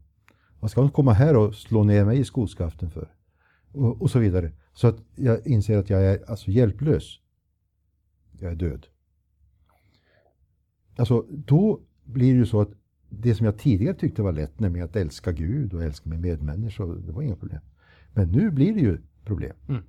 [0.61, 3.15] Vad ska han komma här och slå ner mig i skoskaften för?
[3.73, 4.53] Och, och, så vidare.
[4.73, 7.21] Så att jag inser att jag är alltså hjälplös.
[8.41, 8.87] Jag är död.
[10.97, 12.71] Alltså, då blir det ju så att
[13.09, 16.87] det som jag tidigare tyckte var lätt, nämligen att älska Gud och älska min medmänniska,
[16.87, 17.61] det var inga problem.
[18.13, 19.57] Men nu blir det ju problem.
[19.69, 19.83] Mm.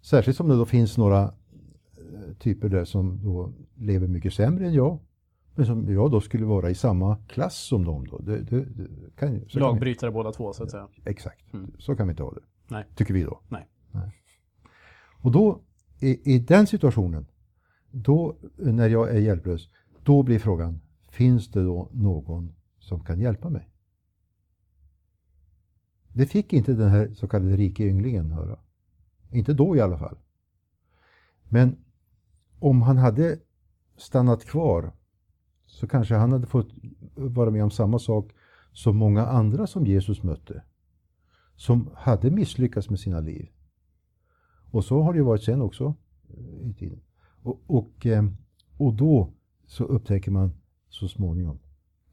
[0.00, 4.74] Särskilt som det då finns några eh, typer där som då lever mycket sämre än
[4.74, 4.98] jag.
[5.54, 8.06] Men som jag då skulle vara i samma klass som dem.
[8.06, 8.18] Då.
[8.18, 10.88] Det, det, det kan, så kan vi, Lagbrytare båda två, så att säga.
[11.04, 11.70] exakt, Mm.
[11.78, 12.40] så kan vi inte ha det.
[12.68, 12.84] Nej.
[12.94, 13.40] Tycker vi då.
[13.48, 13.66] Nej.
[15.22, 15.60] Och då,
[16.00, 17.26] i, i den situationen,
[17.90, 19.68] då när jag är hjälplös,
[20.04, 23.68] då blir frågan, finns det då någon som kan hjälpa mig?
[26.12, 28.58] Det fick inte den här så kallade rike ynglingen höra.
[29.32, 30.18] Inte då i alla fall.
[31.48, 31.76] Men
[32.58, 33.38] om han hade
[33.96, 34.92] stannat kvar
[35.66, 36.68] så kanske han hade fått
[37.14, 38.32] vara med om samma sak
[38.72, 40.62] som många andra som Jesus mötte.
[41.56, 43.48] Som hade misslyckats med sina liv.
[44.70, 45.94] Och så har det ju varit sen också
[46.28, 47.00] eh, i tiden.
[47.42, 48.24] Och, och, eh,
[48.76, 49.32] och då
[49.66, 50.52] så upptäcker man
[50.88, 51.58] så småningom,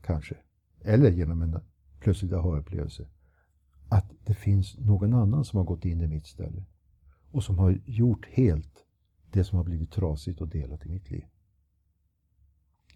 [0.01, 0.35] kanske,
[0.81, 1.59] eller genom en
[1.99, 3.07] plötslig aha-upplevelse,
[3.89, 6.65] att det finns någon annan som har gått in i mitt ställe
[7.37, 8.85] och som har gjort helt
[9.31, 11.25] det som har blivit trasigt och delat i mitt liv.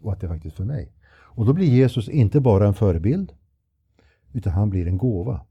[0.01, 0.93] Och att det är faktiskt för mig.
[1.11, 3.33] Och då blir Jesus inte bara en förebild,
[4.33, 5.45] utan han blir en gåva.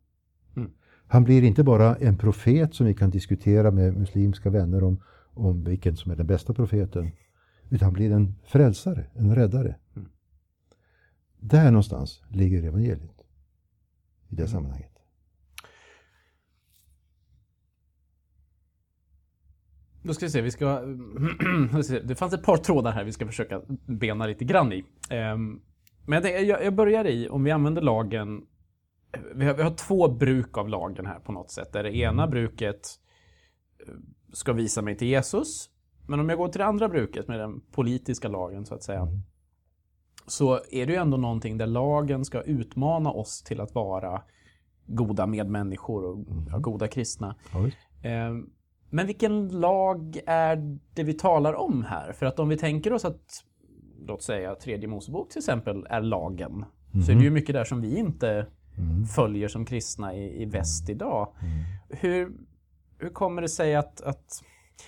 [0.57, 0.71] Mm.
[1.07, 5.03] Han blir inte bara en profet som vi kan diskutera med muslimska vänner om,
[5.35, 7.11] om vilken som är den bästa profeten,
[7.69, 9.77] utan han blir en frälsare, en räddare.
[9.97, 10.09] Mm.
[11.39, 13.25] Där någonstans ligger evangeliet
[14.29, 14.49] i det Mm.
[14.49, 14.90] sammanhanget.
[20.03, 20.81] Då ska vi se, vi ska...
[22.05, 24.85] Det fanns ett par trådar här vi ska försöka bena lite grann i.
[25.11, 25.61] Ehm,
[26.07, 28.47] Men jag, börjar i, om vi använder lagen...
[29.35, 31.73] Vi har, vi har två bruk av lagen här på något sätt.
[31.73, 32.81] Där det ena bruket
[33.87, 33.95] eh,
[34.33, 35.71] ska visa mig till Jesus.
[36.09, 39.09] Men om jag går till det andra bruket med den politiska lagen så att säga.
[40.27, 44.23] Så är det ju ändå någonting där lagen ska utmana oss till att vara
[44.87, 47.37] goda medmänniskor och ja, goda kristna.
[47.53, 47.71] Ja,
[48.91, 52.13] Men vilken lag är det vi talar om här?
[52.13, 53.45] För att om vi tänker oss att,
[54.07, 56.65] låt säga tredje Mosebok till exempel, är lagen.
[57.07, 58.47] Så är det ju mycket där som vi inte
[59.17, 61.29] följer som kristna i, i väst idag.
[61.89, 62.33] Hur,
[62.99, 64.43] hur kommer det sig att, att...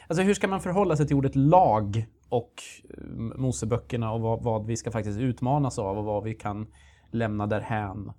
[0.07, 2.53] Alltså hur ska man förhålla sig till ordet lag och
[2.99, 6.67] eh, Moseböckerna och vad, vad vi ska faktiskt utmanas av och vad vi kan
[7.11, 8.13] lämna därhän?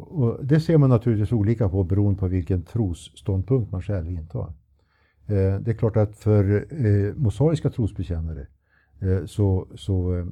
[0.00, 4.52] Och det ser man naturligtvis olika på beroende på vilken trosståndpunkt man själv intar.
[5.26, 8.46] Eh, Det är klart att för eh, mosaiska trosbekännare
[9.00, 10.26] eh, så, så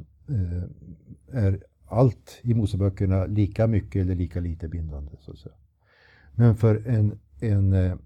[1.33, 5.13] är allt i Moseböckerna lika mycket eller lika lite bindande.
[5.21, 5.55] Så att säga.
[6.35, 7.99] Men för en, en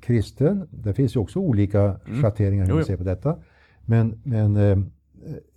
[0.00, 3.38] kristen, det finns ju också olika schatteringar hur man ser på detta.
[3.86, 4.56] Men, men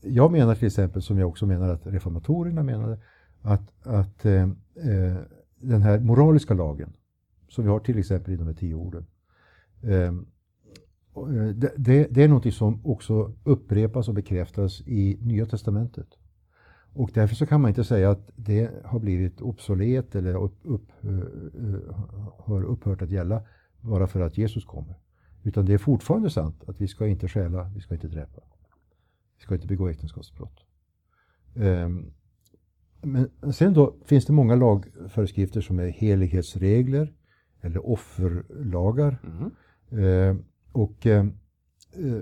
[0.01, 2.97] jag menar till exempel, som jag också menar att reformatorerna menade,
[3.43, 4.41] att, att eh,
[4.75, 5.17] eh,
[5.59, 6.93] den här moraliska lagen,
[7.49, 9.05] som vi har till exempel i de här tio orden,
[9.83, 10.25] ehm,
[11.15, 16.07] eh, det, det, det är något som också upprepas och bekräftas i Nya Testamentet.
[16.93, 20.91] Och därför så kan man inte säga att det har blivit obsolet eller upp, upp,
[21.01, 21.95] eh, eh,
[22.37, 23.41] har upphört att gälla
[23.81, 24.95] bara för att Jesus kommer.
[25.43, 28.41] Utan det är fortfarande sant att vi ska inte stjäla, vi ska inte dräpa.
[29.37, 30.59] Vi ska inte begå äktenskapsbrott.
[31.55, 32.13] Um,
[33.03, 37.13] men sen då finns det många lagföreskrifter som är helighetsregler
[37.61, 39.17] eller offerlagar.
[39.91, 40.35] Eh,
[40.71, 41.25] och eh,
[41.93, 42.21] eh,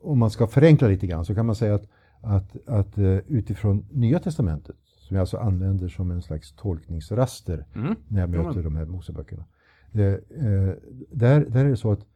[0.00, 1.88] om man ska förenkla lite grann så kan man säga att,
[2.22, 7.94] att, att eh, utifrån Nya Testamentet, som jag alltså använder som en slags tolkningsraster Mm.
[8.08, 9.44] när jag möter men- de här Moseböckerna.
[9.92, 10.74] Eh, eh,
[11.10, 12.06] där, där är det så att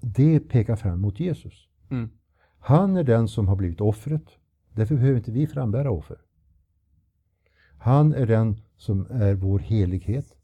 [0.00, 1.68] det pekar fram mot Jesus.
[1.90, 2.08] Mm.
[2.58, 4.24] Han är den som har blivit offret.
[4.74, 6.16] Därför behöver inte vi frambära offer.
[7.80, 10.36] Han är den som är vår helighet.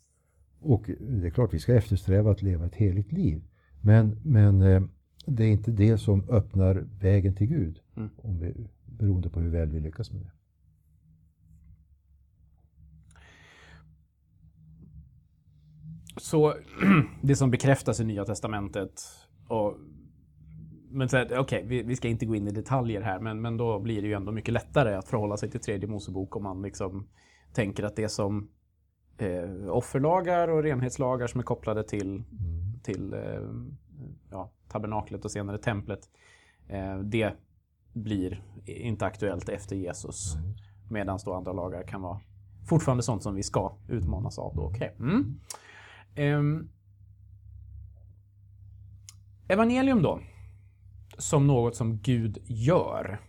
[0.61, 3.43] Och det är klart, vi ska eftersträva att leva ett heligt liv.
[3.81, 4.83] Men, men eh,
[5.27, 7.81] det är inte det som öppnar vägen till Gud.
[7.97, 8.11] Mm.
[8.17, 10.31] Om vi, beroende på hur väl vi lyckas med det.
[16.17, 16.55] Så
[17.23, 19.03] det som bekräftas i Nya Testamentet
[19.49, 19.77] och
[20.97, 24.03] men okej, vi, vi ska inte gå in i detaljer här, men, men då blir
[24.03, 27.09] det ju ändå mycket lättare att förhålla sig till tredje Mosebok om man liksom
[27.53, 28.49] tänker att det som
[29.19, 32.23] eh, offerlagar och renhetslagar som är kopplade till,
[32.83, 33.21] till eh,
[34.31, 36.01] ja, tabernaklet och senare templet,
[36.69, 37.33] eh, det
[37.93, 40.35] blir inte aktuellt efter Jesus.
[40.91, 42.21] Medan då andra lagar kan vara
[42.69, 44.57] fortfarande sånt som vi ska utmanas av.
[44.57, 44.63] Då.
[44.63, 44.97] Okej.
[44.99, 45.41] Mm.
[46.15, 46.69] Ehm,
[49.49, 50.21] evangelium då,
[51.19, 53.21] som något som Gud gör.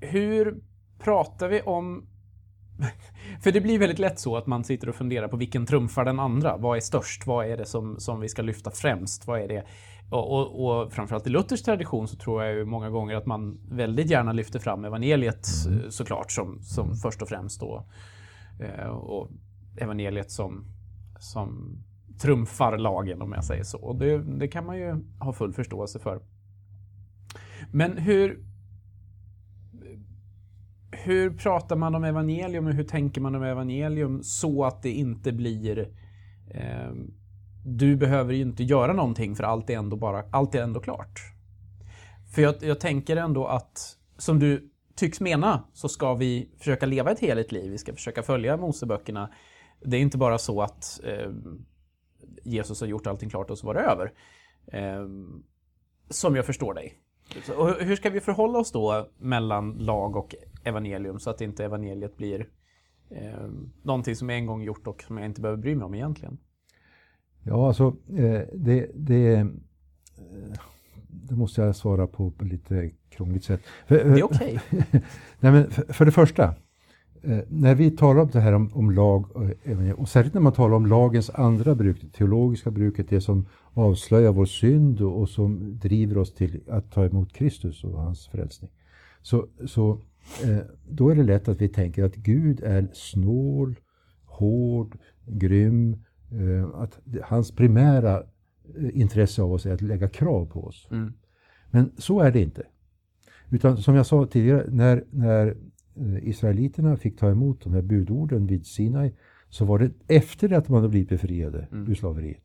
[0.00, 0.60] Hur
[0.98, 2.06] pratar vi om...
[3.42, 6.20] För det blir väldigt lätt så att man sitter och funderar på vilken trumfar den
[6.20, 6.56] andra?
[6.56, 7.26] Vad är störst?
[7.26, 9.26] Vad är det som, som vi ska lyfta främst?
[9.26, 9.64] Vad är det?
[10.10, 13.60] Och, och, och framförallt i Luthers tradition så tror jag ju många gånger att man
[13.70, 15.90] väldigt gärna lyfter fram evangeliet mm.
[15.90, 17.86] såklart som, som först och främst då.
[18.60, 19.30] Eh, och
[19.76, 20.64] evangeliet som,
[21.18, 21.78] som
[22.18, 23.78] trumfar lagen om jag säger så.
[23.78, 26.20] Och det, det kan man ju ha full förståelse för.
[27.74, 28.44] Men hur
[30.90, 35.32] hur pratar man om evangelium och hur tänker man om evangelium så att det inte
[35.32, 35.78] blir
[36.50, 36.92] eh,
[37.64, 41.20] du behöver ju inte göra någonting för allt är ändå, bara, allt är ändå klart.
[42.34, 47.10] För jag, jag tänker ändå att, som du tycks mena, så ska vi försöka leva
[47.10, 47.70] ett heligt liv.
[47.70, 49.30] Vi ska försöka följa Moseböckerna.
[49.80, 51.30] Det är inte bara så att eh,
[52.44, 54.12] Jesus har gjort allting klart och så var det över.
[54.66, 55.08] Eh,
[56.10, 56.98] som jag förstår dig.
[57.56, 60.34] Och hur ska vi förhålla oss då mellan lag och
[60.64, 62.48] evangelium så att inte evangeliet blir
[63.10, 63.48] eh,
[63.82, 66.38] någonting som är en gång gjort och som jag inte behöver bry mig om egentligen?
[67.42, 69.46] Ja, alltså eh, det, det, eh,
[71.08, 73.60] det, måste jag svara på på lite krångligt sätt.
[73.88, 74.60] det är okej.
[75.40, 75.64] Okay.
[75.70, 76.54] för, för det första,
[77.24, 79.50] eh, när vi talar om det här om, om lag, och,
[79.96, 84.32] och särskilt när man talar om lagens andra bruk, det teologiska bruket, det som avslöjar
[84.32, 88.70] vår synd och, och som driver oss till att ta emot Kristus och hans frälsning.
[89.22, 89.90] Så, så
[90.44, 90.58] eh,
[90.88, 93.74] då är det lätt att vi tänker att Gud är snål,
[94.24, 95.92] hård, grym,
[96.30, 100.88] eh, att hans primära eh, intresse av oss är att lägga krav på oss.
[100.90, 101.12] Mm.
[101.70, 102.62] Men så är det inte.
[103.50, 105.54] Utan som jag sa tidigare, när, när eh,
[106.22, 109.12] Israeliterna fick ta emot de här budorden vid Sinai
[109.48, 111.90] så var det efter att de hade blivit befriade mm.
[111.90, 112.44] ur slaveriet.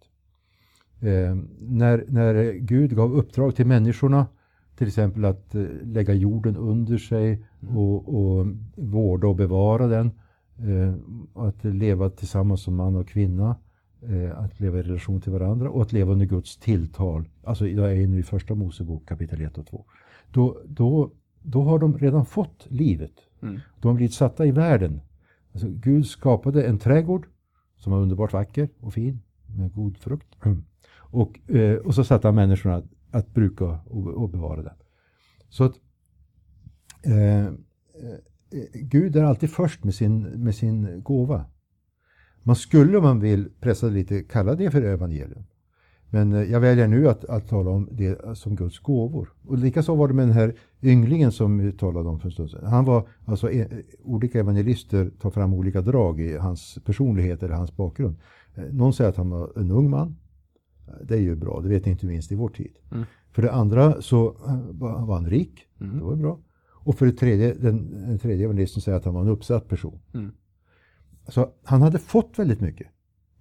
[0.99, 4.27] Eh, när, när Gud gav uppdrag till människorna,
[4.75, 7.77] till exempel att eh, lägga jorden under sig mm.
[7.77, 10.11] och, och vårda och bevara den,
[10.57, 10.93] eh,
[11.33, 13.55] att leva tillsammans som man och kvinna,
[14.01, 17.29] eh, att leva i relation till varandra och att leva under Guds tilltal.
[17.43, 19.85] Alltså jag är nu i första Mosebok kapitel 1 och 2.
[20.31, 23.13] Då, då, då har de redan fått livet.
[23.41, 23.59] Mm.
[23.81, 25.01] De har blivit satta i världen.
[25.51, 27.27] Alltså, Gud skapade en trädgård
[27.77, 29.21] som var underbart vacker och fin
[29.57, 30.45] med god frukt.
[30.45, 30.63] Mm.
[30.95, 34.75] Och, eh, och så satte han människorna att, att bruka och, och, bevara den.
[35.49, 35.75] Så att
[37.03, 37.51] eh, eh,
[38.73, 41.45] Gud är alltid först med sin, med sin gåva.
[42.43, 45.43] Man skulle om man vill pressa det lite kalla det för evangelium.
[46.09, 49.29] Men eh, jag väljer nu att, att tala om det som Guds gåvor.
[49.45, 52.49] Och likaså var det med den här ynglingen som vi talade om för en stund
[52.49, 52.65] sedan.
[52.65, 53.67] Han var, alltså, e,
[54.03, 58.15] olika evangelister tar fram olika drag i hans personlighet eller hans bakgrund.
[58.55, 60.15] Eh, någon säger att han var en ung man.
[61.03, 62.77] Det är ju bra, det vet ni inte minst i vår tid.
[62.91, 63.05] Mm.
[63.31, 65.97] För det andra så eh, var han rik, mm.
[65.97, 66.39] det var bra.
[66.89, 69.99] Och för det tredje, den, den tredje evangelisten säger att han var en uppsatt person.
[70.13, 70.31] Mm.
[71.27, 72.87] Så han hade fått väldigt mycket.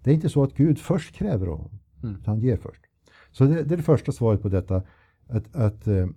[0.02, 2.16] Det är inte så att Gud först kräver av honom, mm.
[2.26, 2.82] han ger först.
[3.30, 4.82] Så det, det, är det första svaret på detta.
[5.26, 6.08] Att, att eh,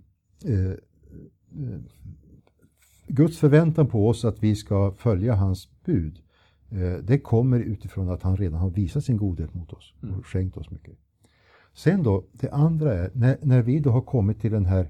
[0.46, 0.74] eh,
[3.08, 6.20] Guds förväntan på oss att vi ska följa hans bud,
[6.70, 10.24] eh, det kommer utifrån att han redan har visat sin godhet mot oss och mm.
[10.24, 10.98] skänkt oss mycket.
[11.74, 14.90] Sen då, det andra är, när, när vi då har kommit till den här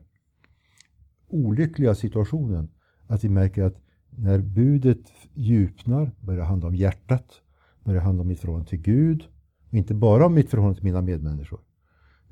[1.28, 2.70] olyckliga situationen,
[3.08, 7.42] att vi märker att när budet djupnar, börjar handla om hjärtat,
[7.84, 9.28] börjar handla om mitt förhållande till Gud,
[9.72, 11.60] och inte bara om mitt förhållande till mina medmänniskor.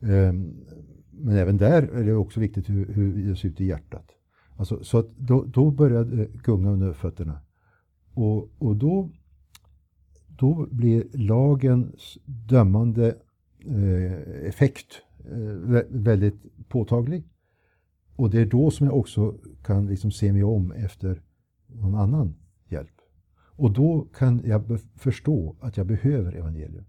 [0.01, 0.53] Ehm,
[1.11, 4.05] men även där är det också viktigt hur, hur det ser ut i hjärtat.
[4.55, 7.41] Alltså, så att då, då börjar det gunga under fötterna.
[8.13, 9.09] Och, och då,
[10.27, 13.15] då blir lagens dömande
[13.65, 17.23] eh, effekt eh, väldigt påtaglig.
[18.15, 21.21] Och det är då som jag också kan liksom se mig om efter
[21.67, 22.35] någon annan
[22.69, 22.95] hjälp.
[23.55, 26.85] Och då kan jag förstå att jag behöver evangelium.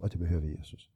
[0.00, 0.88] Att jag behöver Jesus.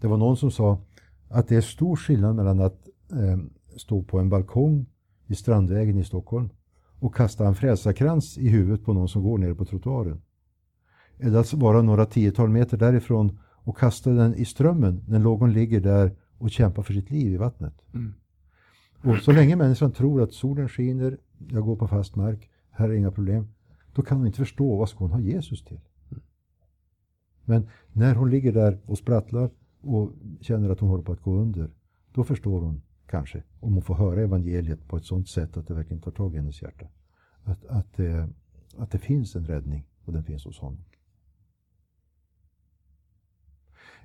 [0.00, 0.80] Det var någon som sa
[1.28, 3.38] att det är stor skillnad mellan att eh,
[3.76, 4.86] stå på en balkong
[5.26, 6.50] i Strandvägen i Stockholm
[7.00, 10.22] och kasta en frälsarkrans i huvudet på någon som går ner på trottoaren.
[11.18, 15.80] Eller att vara några tiotal meter därifrån och kasta den i strömmen när någon ligger
[15.80, 17.74] där och kämpar för sitt liv i vattnet.
[17.94, 18.14] Mm.
[19.02, 21.18] Och så länge människan tror att solen skiner,
[21.50, 23.48] jag går på fast mark, här är inga problem,
[23.94, 25.80] då kan hon inte förstå vad ska hon ha Jesus till.
[27.48, 31.36] Men när hon ligger där och sprattlar och känner att hon håller på att gå
[31.36, 31.70] under,
[32.12, 35.74] då förstår hon kanske, om hon får höra evangeliet på ett sådant sätt att det
[35.74, 36.88] verkligen tar tag i hennes hjärta,
[37.42, 38.26] att, att, eh,
[38.76, 40.84] att det finns en räddning och den finns hos honom.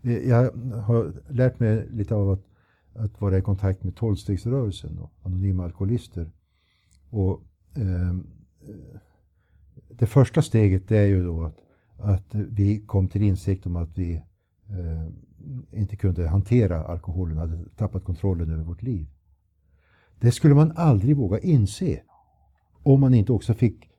[0.01, 0.51] Eh, jag
[0.81, 2.45] har lärt mig lite av att,
[2.93, 6.31] att vara i kontakt med tolvstegsrörelsen och anonyma alkoholister.
[7.09, 7.43] Och
[7.75, 8.27] ehm,
[8.61, 8.99] eh,
[9.89, 11.57] det första steget det är ju då att,
[11.97, 14.13] att vi kom till insikt om att vi
[14.69, 19.07] eh, inte kunde hantera alkoholen, hade tappat kontrollen över vårt liv.
[20.19, 22.01] Det skulle man aldrig våga inse
[22.83, 23.89] om man inte också fick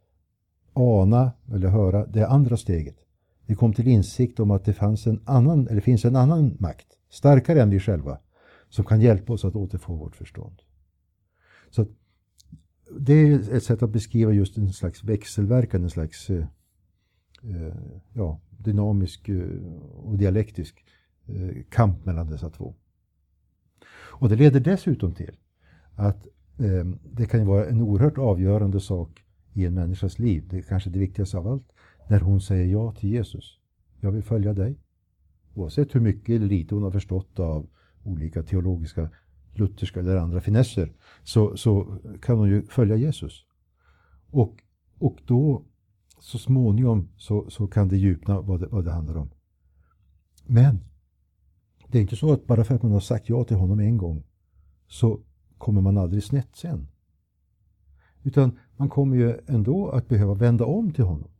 [0.72, 2.96] ana eller höra det andra steget.
[3.46, 6.86] Vi kom till insikt om att det fanns en annan, eller finns en annan makt,
[7.10, 8.18] starkare än vi själva,
[8.68, 10.62] som kan hjälpa oss att återfå vårt förstånd.
[11.70, 11.86] Så
[12.98, 16.46] Det är ett sätt att beskriva just en slags växelverkan, en slags eh,
[17.44, 17.74] Eh,
[18.12, 19.48] ja, dynamisk eh,
[19.92, 20.84] och dialektisk
[21.26, 22.74] eh, kamp mellan dessa två.
[23.92, 25.36] Och det leder dessutom till
[25.94, 26.26] att
[26.58, 30.90] eh, det kan vara en oerhört avgörande sak i en människas liv, det är kanske
[30.90, 31.72] det viktigaste av allt,
[32.08, 33.58] när hon säger ja till Jesus.
[34.00, 34.78] Jag vill följa dig.
[35.54, 37.66] Oavsett hur mycket eller lite hon har förstått av
[38.02, 39.10] olika teologiska,
[39.54, 43.44] lutherska eller andra finesser, så, så kan hon ju följa Jesus.
[44.30, 44.62] Och,
[44.98, 45.64] och då,
[46.24, 49.30] så småningom, så, så kan det djupna vad det, vad det handlar om.
[50.46, 50.80] Men
[51.88, 53.96] det är inte så att bara för att man har sagt ja till honom en
[53.96, 54.24] gång
[54.86, 55.20] så
[55.58, 56.88] kommer man aldrig snett sen.
[58.22, 61.30] Utan man kommer ju ändå att behöva vända om till honom.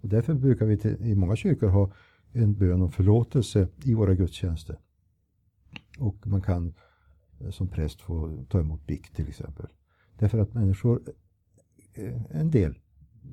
[0.00, 1.92] Och därför brukar vi till, i många kyrkor ha
[2.32, 4.78] en bön om förlåtelse i våra gudstjänster.
[5.98, 6.74] Och man kan
[7.40, 9.66] eh, som präst få ta emot bikt till exempel.
[10.18, 11.02] Därför att människor,
[11.94, 12.78] eh, en del,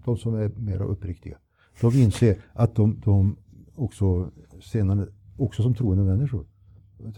[0.06, 1.38] de som är mer uppriktiga,
[1.82, 3.38] de inser att de, de
[3.76, 6.46] också senare, också som troende människor,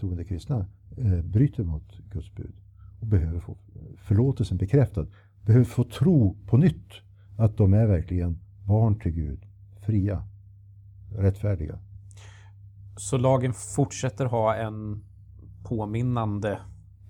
[0.00, 2.54] troende kristna, eh, bryter mot Guds bud
[3.00, 3.56] och behöver få
[3.96, 5.06] förlåtelsen bekräftad.
[5.42, 6.92] Behöver få tro på nytt
[7.38, 9.46] att de är verkligen barn till Gud,
[9.86, 10.24] fria,
[11.16, 11.78] rättfärdiga.
[12.96, 15.04] Så lagen fortsätter ha en
[15.64, 16.58] påminnande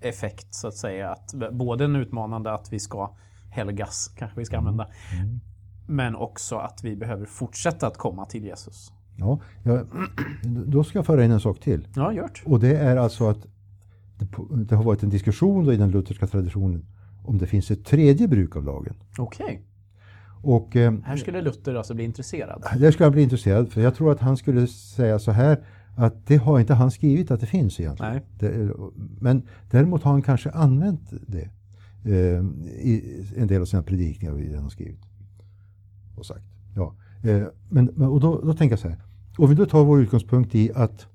[0.01, 1.11] effekt så att säga.
[1.11, 3.15] Att både en utmanande att vi ska
[3.49, 4.87] helgas, kanske vi ska använda.
[5.19, 5.39] Mm.
[5.87, 8.91] Men också att vi behöver fortsätta att komma till Jesus.
[9.17, 9.87] Ja, jag,
[10.65, 11.87] då ska jag föra in en sak till.
[11.95, 12.43] Ja, gjort.
[12.45, 13.45] Och det är alltså att
[14.19, 14.27] det,
[14.65, 16.85] det har varit en diskussion i den lutherska traditionen
[17.23, 18.95] om det finns ett tredje bruk av lagen.
[19.17, 19.45] Okej.
[19.45, 19.57] Okay.
[20.41, 22.63] Och, eh, här skulle Luther alltså bli intresserad?
[22.79, 25.65] Där skulle han bli intresserad, för jag tror att han skulle säga så här
[25.97, 28.13] att det har inte han skrivit att det finns egentligen.
[28.13, 28.21] Nej.
[28.39, 28.71] Det,
[29.19, 31.49] men däremot har han kanske använt det
[32.05, 32.43] eh,
[32.83, 35.06] i en del av sina predikningar i den har skrivit
[36.17, 36.45] och sagt.
[36.75, 36.95] Ja.
[37.23, 39.01] Eh, men, och då, då tänker jag så här,
[39.37, 41.07] om vi då tar vår utgångspunkt i att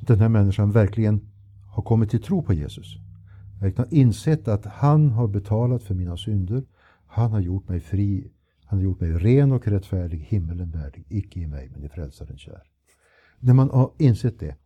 [0.00, 1.20] den här människan verkligen
[1.70, 2.96] har kommit till tro på Jesus.
[3.60, 6.64] Verkligen har insett att han har betalat för mina synder.
[7.06, 8.32] Han har gjort mig fri.
[8.64, 12.38] Han har gjort mig ren och rättfärdig, himmelen värdig, icke i mig men i frälsaren
[12.38, 12.62] kär.
[13.38, 14.56] När man har insett det,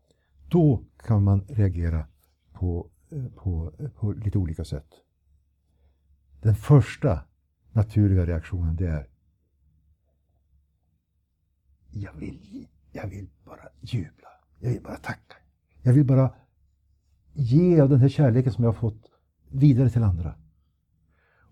[0.48, 2.06] då kan man reagera
[2.52, 4.88] på, eh, på, eh, på lite olika sätt.
[6.42, 7.20] Den första
[7.72, 9.06] naturliga reaktionen det är
[11.94, 14.28] jag vill, jag vill bara jubla.
[14.58, 15.36] Jag vill bara tacka.
[15.82, 16.34] Jag vill bara
[17.32, 19.10] ge av den här kärleken som jag har fått
[19.48, 20.34] vidare till andra.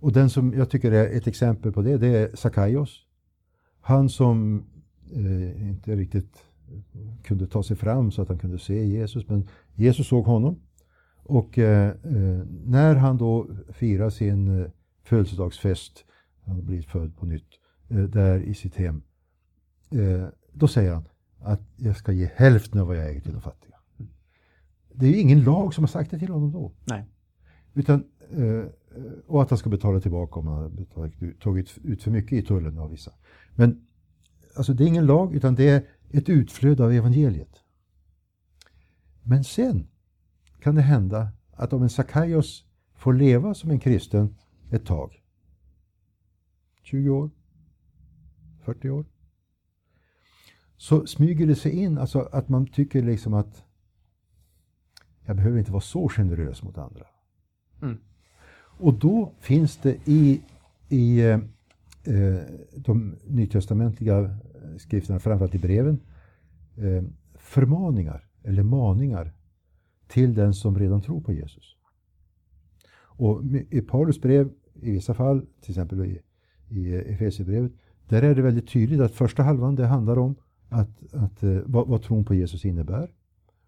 [0.02, 3.07] Och den som jag tycker är ett exempel på det, det är Sakaios.
[3.81, 4.64] Han som
[5.12, 6.44] eh, inte riktigt
[7.22, 10.61] kunde ta sig fram så att han kunde se Jesus, men Jesus såg honom.
[11.24, 14.66] Och eh, eh när han då firar sin eh,
[15.02, 16.05] födelsedagsfest,
[16.44, 17.48] han har blivit född på nytt,
[17.88, 19.02] eh, där i sitt hem,
[19.94, 23.40] eh, då säger han att jag ska ge hälften av vad jag äger till de
[23.40, 23.76] fattiga.
[24.94, 26.72] Det är ju ingen lag som har sagt det till honom då.
[26.85, 27.05] Nej.
[27.74, 28.64] Utan, eh,
[29.26, 32.78] och att han ska betala tillbaka om han har tagit ut för mycket i tullen
[32.78, 33.12] av vissa.
[33.55, 33.87] Men
[34.57, 37.61] alltså det är ingen lag utan det är ett utflöde av evangeliet.
[39.22, 39.88] Men sen
[40.61, 44.37] kan det hända att om en Sakaios får leva som en kristen
[44.71, 45.23] ett tag,
[46.83, 47.31] 20 år,
[48.64, 49.06] 40 år,
[50.83, 53.64] så smyger det sig in alltså att man tycker liksom att
[55.24, 57.06] jag behöver inte vara så generös mot andra.
[57.83, 57.98] Mm.
[58.54, 60.42] Och då finns det i,
[60.88, 61.38] i eh,
[62.76, 64.38] de nytestamentliga
[64.78, 66.00] skrifterna, framförallt i breven,
[66.76, 67.04] eh,
[67.35, 69.33] förmaningar eller maningar
[70.08, 71.76] till den som redan tror på Jesus.
[72.94, 76.20] Och i Paulus brev, i vissa fall, till exempel i,
[76.68, 77.72] i Efesierbrevet,
[78.08, 80.35] där är det väldigt tydligt att första halvan det handlar om
[80.73, 83.14] att, att, eh, vad, vad tron på Jesus innebär.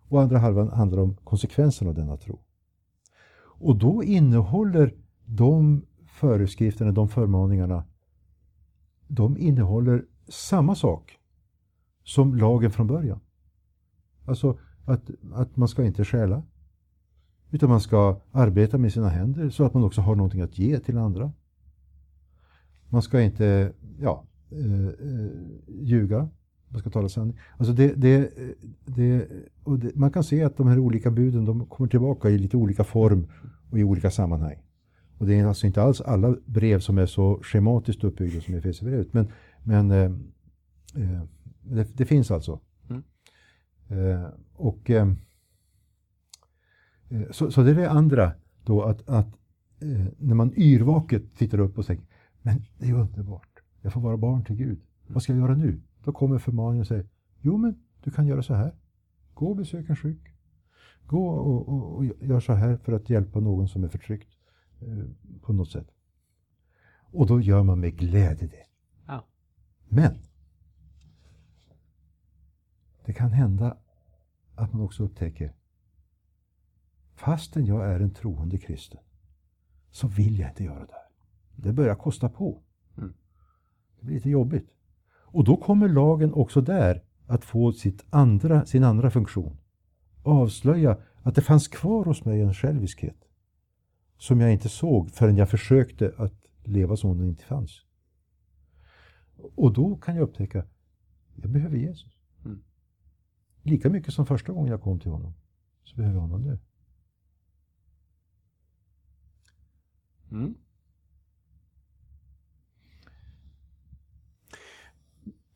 [0.09, 2.38] Och andra halvan handlar om konsekvenserna av denna tro.
[3.57, 4.94] Och då innehåller
[5.24, 7.84] de föreskrifterna, de förmaningarna,
[9.09, 11.18] de innehåller samma sak
[12.05, 13.20] som lagen från början.
[14.24, 16.42] Alltså att, att man ska inte stjäla.
[17.50, 20.78] Utan man ska arbeta med sina händer så att man också har någonting att ge
[20.78, 21.32] till andra.
[22.88, 25.30] Man ska inte ja, eh, eh
[25.68, 26.28] ljuga.
[26.74, 27.38] Man ska tala sanning.
[27.56, 28.30] Alltså det, det,
[28.84, 29.28] det,
[29.94, 33.26] man kan se att de här olika buden de kommer tillbaka i lite olika form
[33.70, 34.62] och i olika sammanhang.
[35.18, 39.12] Och det är alltså inte alls alla brev som är så schematiskt uppbyggda som Efesierbrevet.
[39.12, 39.28] Men,
[39.62, 40.12] men eh,
[41.02, 41.22] eh,
[41.62, 42.60] det, det, finns alltså.
[42.90, 43.02] Mm.
[43.88, 45.08] Eh, och eh,
[47.08, 48.32] eh, så, så det är det andra
[48.64, 49.28] då att, att
[49.80, 52.06] eh, när man yrvaket tittar upp och tänker
[52.42, 53.62] men det är underbart.
[53.80, 54.80] Jag får vara barn till Gud.
[55.06, 55.80] Vad ska jag göra nu?
[56.05, 57.07] Då kommer förmaningen och säger
[57.40, 58.74] jo men du kan göra så här.
[59.34, 60.34] Gå och besök en sjuk.
[61.07, 64.28] Gå och, och, och gör så här för att hjälpa någon som är förtryckt.
[64.80, 65.05] Eh,
[65.42, 65.90] på något sätt.
[67.12, 68.66] Och då gör man med glädje det.
[69.07, 69.26] Ja.
[69.88, 70.18] Men
[73.05, 73.78] det kan hända
[74.55, 75.55] att man också upptäcker
[77.14, 79.00] fastän jag är en troende kristen
[79.90, 81.09] så vill jag inte göra det här.
[81.57, 82.62] Det börjar kosta på.
[82.96, 83.14] Mm.
[83.98, 84.70] Det blir lite jobbigt.
[85.35, 89.57] Och då kommer lagen också där att få sitt andra, sin andra funktion.
[90.22, 93.16] Avslöja att det fanns kvar hos mig en själviskhet
[94.18, 97.85] som jag inte såg förrän jag försökte att leva som om den inte fanns.
[99.37, 100.64] Och då kan jag upptäcka,
[101.35, 102.18] jag behöver Jesus.
[102.45, 102.62] Mm.
[103.62, 105.35] Lika mycket som första gången jag kom till honom,
[105.85, 106.59] så behöver jag honom nu.
[110.30, 110.55] Mm.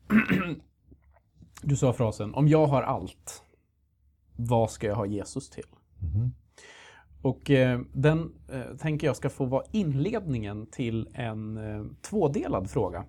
[1.61, 3.43] Du sa frasen, om jag har allt,
[4.35, 5.65] vad ska jag ha Jesus till?
[6.15, 6.31] Mm.
[7.21, 13.05] Och eh, den eh, tänker jag ska få vara inledningen till en eh, tvådelad fråga.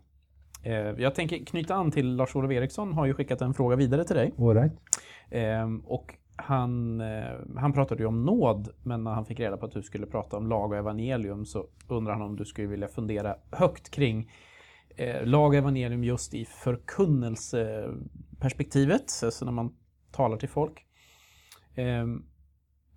[0.62, 4.16] Eh, jag tänker knyta an till Lars-Olof Eriksson har ju skickat en fråga vidare till
[4.16, 4.34] dig.
[4.38, 4.72] All right.
[5.30, 9.66] Ehm, och han, eh, han pratade ju om nåd, men när han fick reda på
[9.66, 12.88] att du skulle prata om lag och evangelium så undrar han om du skulle vilja
[12.88, 14.30] fundera högt kring
[14.96, 19.76] eh, lag och evangelium just i förkunnelseperspektivet, alltså när man
[20.12, 20.86] talar till folk.
[21.74, 22.06] Eh,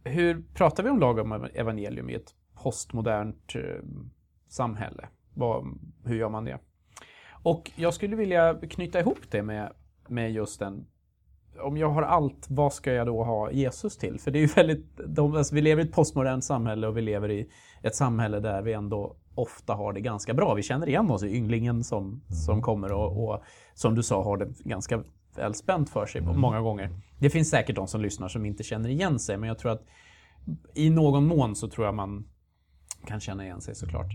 [0.04, 3.84] hur pratar vi om lag om evangelium i ett postmodernt eh,
[4.48, 5.08] samhälle?
[5.34, 6.60] Vad, hur gör man det?
[7.44, 9.74] Och jag skulle vilja knyta ihop det med,
[10.08, 10.86] med just den
[11.60, 14.20] om jag har allt, vad ska jag då ha Jesus till?
[14.20, 17.01] För det är ju väldigt, de, alltså vi lever i ett postmodernt samhälle och vi
[17.01, 17.49] lever i
[17.82, 20.54] ett samhälle där vi ändå ofta har det ganska bra.
[20.54, 23.43] Vi känner igen oss i ynglingen som, som kommer och, och
[23.74, 25.04] som du sa har det ganska
[25.36, 26.39] väl spänt för sig mm.
[26.39, 26.99] många gånger.
[27.20, 29.86] Det finns säkert de som lyssnar som inte känner igen sig, men jag tror att
[30.74, 32.28] i någon mån så tror jag man
[33.08, 34.12] kan känna igen sig såklart.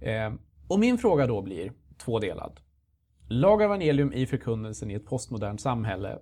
[0.00, 0.32] Eh,
[0.68, 1.72] och min fråga då blir
[2.04, 2.60] tvådelad.
[3.28, 6.18] Lag evangelium i förkunnelsen i ett postmodernt samhälle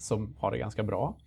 [0.00, 1.18] som har det ganska bra.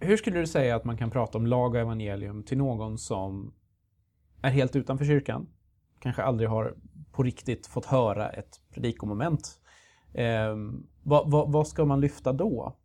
[0.00, 3.54] Hur skulle du säga att man kan prata om lag och evangelium till någon som
[4.42, 5.48] är helt utanför kyrkan,
[6.00, 6.74] kanske aldrig har
[7.12, 9.60] på riktigt fått höra ett predikomoment
[10.16, 10.56] Eh,
[11.02, 12.76] vad, vad, vad, ska man lyfta då?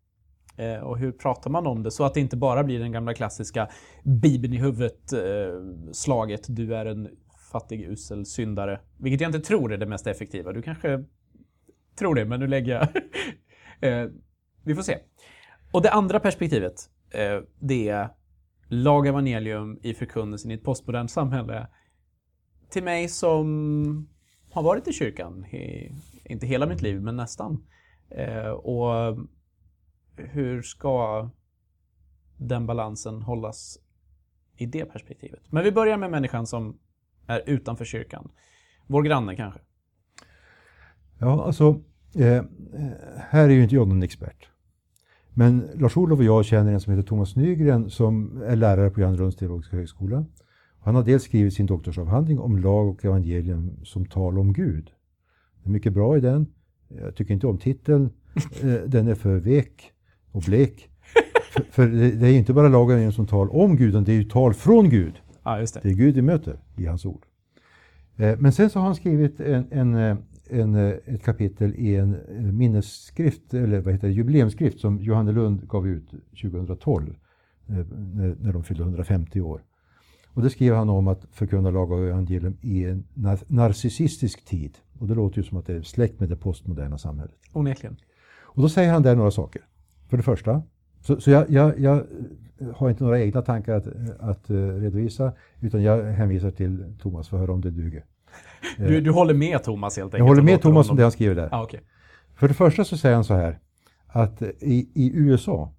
[0.58, 3.14] Eh, och hur pratar man om det så att det inte bara blir den gamla
[3.14, 3.70] klassiska
[4.04, 5.22] Bibeln i huvudet eh,
[5.92, 7.10] slaget du är en
[7.52, 8.80] fattig usel syndare.
[8.98, 10.54] Vilket jag inte tror är det mest effektiva.
[10.54, 11.04] Du kanske
[12.00, 12.88] tror det, men nu lägger jag
[13.82, 14.06] eh,
[14.64, 14.98] vi får se.
[15.72, 18.10] Och det andra perspektivet, eh, det är
[18.68, 21.68] lag evangelium i förkunnelsen i ett postmodernt samhälle.
[22.70, 24.10] Till mig som
[24.52, 25.92] har varit i kyrkan i
[26.24, 27.68] inte hela mitt liv, men nästan.
[28.10, 29.18] Eh, och
[30.16, 31.30] hur ska
[32.38, 33.78] den balansen hållas
[34.58, 35.52] i det perspektivet?
[35.52, 36.80] Men vi börjar med människan som
[37.28, 38.32] är utanför kyrkan.
[38.88, 39.60] Vår granne kanske?
[41.20, 41.82] Ja, alltså,
[42.16, 42.44] eh,
[43.30, 44.48] här är ju inte jag någon expert.
[45.34, 49.18] Men Lars-Olof och jag känner en som heter Thomas Nygren som är lärare på Jan
[49.18, 50.26] Runds teologiska högskola.
[50.80, 54.92] Han har dels skrivit sin doktorsavhandling om lag och evangelium som tal om Gud.
[55.64, 56.48] Det är mycket bra i den.
[56.88, 58.10] Jag tycker inte om titeln.
[58.64, 59.92] Eh, den är för vek
[60.32, 60.90] och blek.
[61.54, 64.24] För, för det är inte bara lagen som tal om Gud, utan det är ju
[64.24, 65.22] tal från Gud.
[65.44, 65.80] Ja, det.
[65.84, 67.26] det är Gud vi möter i hans ord.
[68.18, 70.18] Eh, men sen så har han skrivit en, en, eh,
[70.52, 72.18] en, ett kapitel i en
[72.58, 76.10] minnesskrift, eller vad heter det, jubileumsskrift som Johanne Lund gav ut
[76.42, 77.16] 2012
[77.66, 79.64] när, när de fyllde 150 år.
[80.34, 83.04] Och det skriver han om att förkunna lag och evangelium i en
[83.48, 84.78] narcissistisk tid.
[85.00, 87.36] Och det låter ju som att det är släkt med det postmoderna samhället.
[87.54, 87.98] Onekligen.
[88.40, 89.62] Och då säger han där några saker.
[90.10, 90.62] För det första,
[91.02, 92.06] så, så jag, jag, jag,
[92.76, 93.88] har inte några egna tankar att,
[94.20, 98.06] att redovisa, utan jag hänvisar till Thomas för att höra om det duger.
[98.78, 100.20] Du, du håller med Thomas helt enkelt?
[100.20, 101.50] Jag håller med Thomas om det han skriver där.
[101.52, 101.80] Ah, okay.
[102.36, 103.60] För det första så säger han så här,
[104.08, 105.74] att i, i USA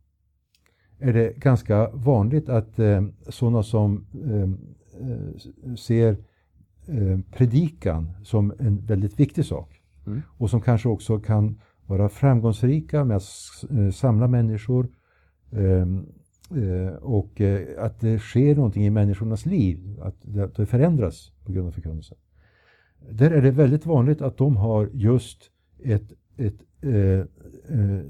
[0.99, 6.17] är det ganska vanligt att eh, sådana som eh, eh ser
[6.87, 9.81] eh, predikan som en väldigt viktig sak.
[10.07, 10.23] Mm.
[10.39, 13.25] Och som kanske också kan vara framgångsrika med att
[13.71, 14.89] eh, samla människor
[15.51, 15.87] eh,
[17.01, 20.17] och eh, att det sker någonting i människornas liv, att
[20.57, 22.19] det förändras på grund av förkunnelsen.
[23.11, 25.51] Där är det väldigt vanligt att de har just
[25.85, 27.19] ett, ett, eh,
[27.79, 28.01] eh,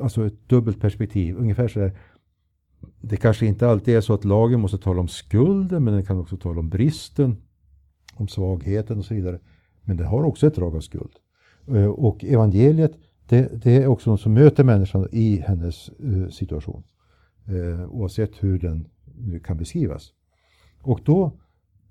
[0.00, 1.36] alltså ett dubbelt perspektiv.
[1.36, 1.98] Ungefär så där.
[3.00, 6.18] Det kanske inte alltid är så att lagen måste tala om skulden, men den kan
[6.18, 7.36] också tala om bristen,
[8.14, 9.40] om svagheten och så vidare.
[9.82, 11.12] Men det har också ett drag av skuld.
[11.68, 12.92] Eh, och evangeliet
[13.28, 16.82] det, det, är också något som möter människan i hennes eh, situation.
[17.90, 18.88] Oavsett hur den
[19.44, 20.12] kan beskrivas.
[20.82, 21.32] Och då,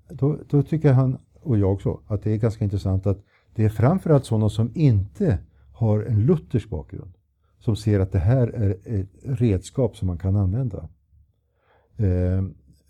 [0.08, 3.24] då, då, tycker han, och jag också, att det är ganska intressant att
[3.54, 5.38] det är framförallt sådana som inte
[5.72, 7.12] har en luthersk bakgrund.
[7.58, 10.88] Som ser att det här är ett redskap som man kan använda.
[11.96, 12.44] Eh,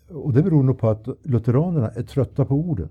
[0.09, 2.89] och det beror nog på att lutheranerna är trötta på orden.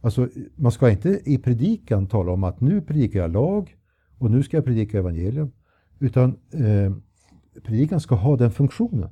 [0.00, 3.76] Alltså, man ska inte i predikan tala om att nu predikar jag lag,
[4.18, 5.52] och nu ska jag predika evangelium.
[5.98, 6.92] Utan eh,
[7.62, 9.10] predikan ska ha den funktionen.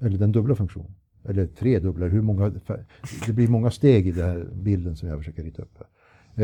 [0.00, 0.94] Eller den dubbla funktionen.
[1.24, 2.52] Eller tredubblar, hur många,
[3.26, 5.78] det blir många steg i den här bilden som jag försöker rita upp.
[5.78, 5.86] Här.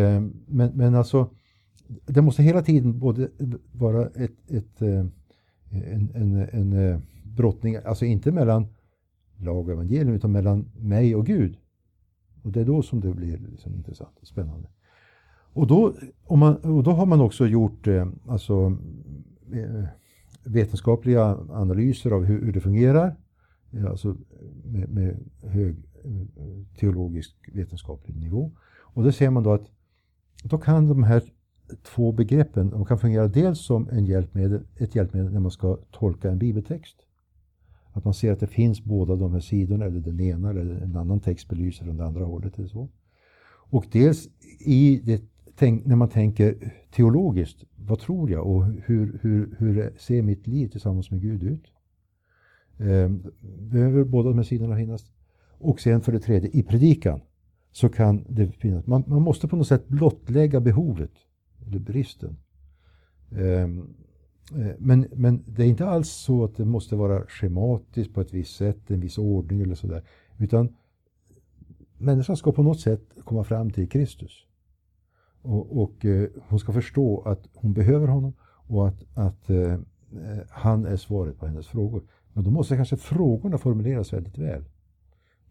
[0.01, 1.31] Ehm, men, men alltså,
[2.07, 3.29] det måste hela tiden både
[3.73, 5.07] vara ett, ett, eh,
[5.71, 8.67] en, en, en eh, brottning, alltså inte mellan
[9.37, 11.57] lag och evangelium, utan mellan mig och Gud.
[12.43, 14.69] Och det är då som det blir liksom intressant och spännande.
[15.53, 15.95] Och då,
[16.31, 18.77] man, och då har man också gjort eh, alltså,
[20.45, 23.17] vetenskapliga analyser av hur, hur det fungerar.
[23.73, 24.17] Eh, alltså
[24.65, 28.53] med, med, hög eh, teologisk vetenskaplig nivå.
[28.81, 29.67] Och då ser man då att
[30.45, 31.23] då kan de här
[31.83, 36.31] två begreppen de kan fungera dels som en hjälpmedel, ett hjälpmedel när man ska tolka
[36.31, 36.97] en bibeltext.
[37.93, 40.97] Att man ser att det finns båda de här sidorna, eller den ena eller en
[40.97, 42.59] annan text belyser från det andra hållet.
[42.59, 42.89] Eller så.
[43.71, 44.29] Och dels
[44.61, 45.23] i det
[45.85, 51.11] när man tänker teologiskt, vad tror jag och hur, hur, hur ser mitt liv tillsammans
[51.11, 51.65] med Gud ut?
[52.81, 53.23] Ehm,
[53.71, 55.07] behöver båda de här sidorna finnas.
[55.59, 57.21] Och sen för det tredje, i predikan
[57.73, 61.11] så kan det finnas, man, man måste på något sätt blottlägga behovet,
[61.67, 62.37] eller bristen.
[63.31, 63.95] Ehm,
[64.57, 68.33] eh, men, men det är inte alls så att det måste vara schematiskt på ett
[68.33, 70.03] visst sätt, en viss ordning eller sådär.
[70.39, 70.77] Utan
[71.99, 74.47] människan ska på något sätt komma fram till Kristus.
[75.43, 79.79] Och, och eh, hon ska förstå att hon behöver honom och att, att eh, eh
[80.51, 82.03] han är svaret på hennes frågor.
[82.33, 84.65] Men då måste kanske frågorna formuleras väldigt väl.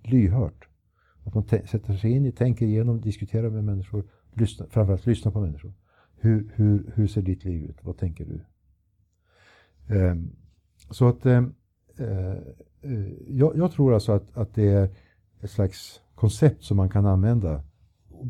[0.03, 0.67] Lyhört.
[1.23, 4.03] Att man sätter sig in i, tänker igenom, diskuterar med människor,
[4.34, 5.73] lyssna, framförallt lyssna på människor.
[6.15, 7.84] Hur, hur, hur ser ditt liv ut?
[7.84, 8.41] Vad tänker du?
[9.95, 10.32] Um,
[10.89, 11.55] så att um,
[11.99, 12.07] uh,
[12.86, 14.89] uh, jag, jag, tror alltså att, att det är
[15.41, 17.63] ett slags koncept som man kan använda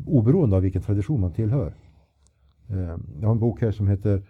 [0.06, 1.74] oberoende av vilken tradition man tillhör.
[2.68, 4.22] Eh, jag har en bok här som heter eh,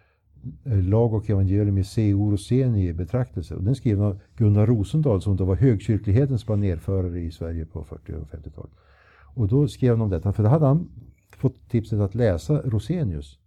[0.65, 2.31] Eh, lag och evangelium i C.O.
[2.31, 3.55] Roseni betraktelser.
[3.55, 7.85] Och den är skriven av Gunnar Rosendahl som då var högkyrklighetens banerförare i Sverige på
[7.85, 8.71] 40 och 50-talet.
[9.35, 10.89] Och då skrev han om detta, för då hade han
[11.37, 13.39] fått tipset att läsa Rosenius.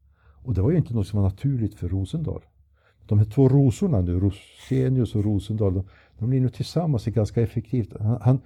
[0.44, 2.42] Och det var ju inte något som var naturligt för Rosendahl.
[3.06, 5.84] De här två rosorna nu, Rosenius och Rosendahl, de,
[6.20, 8.40] de blir nu tillsammans ett ganska effektivt han, han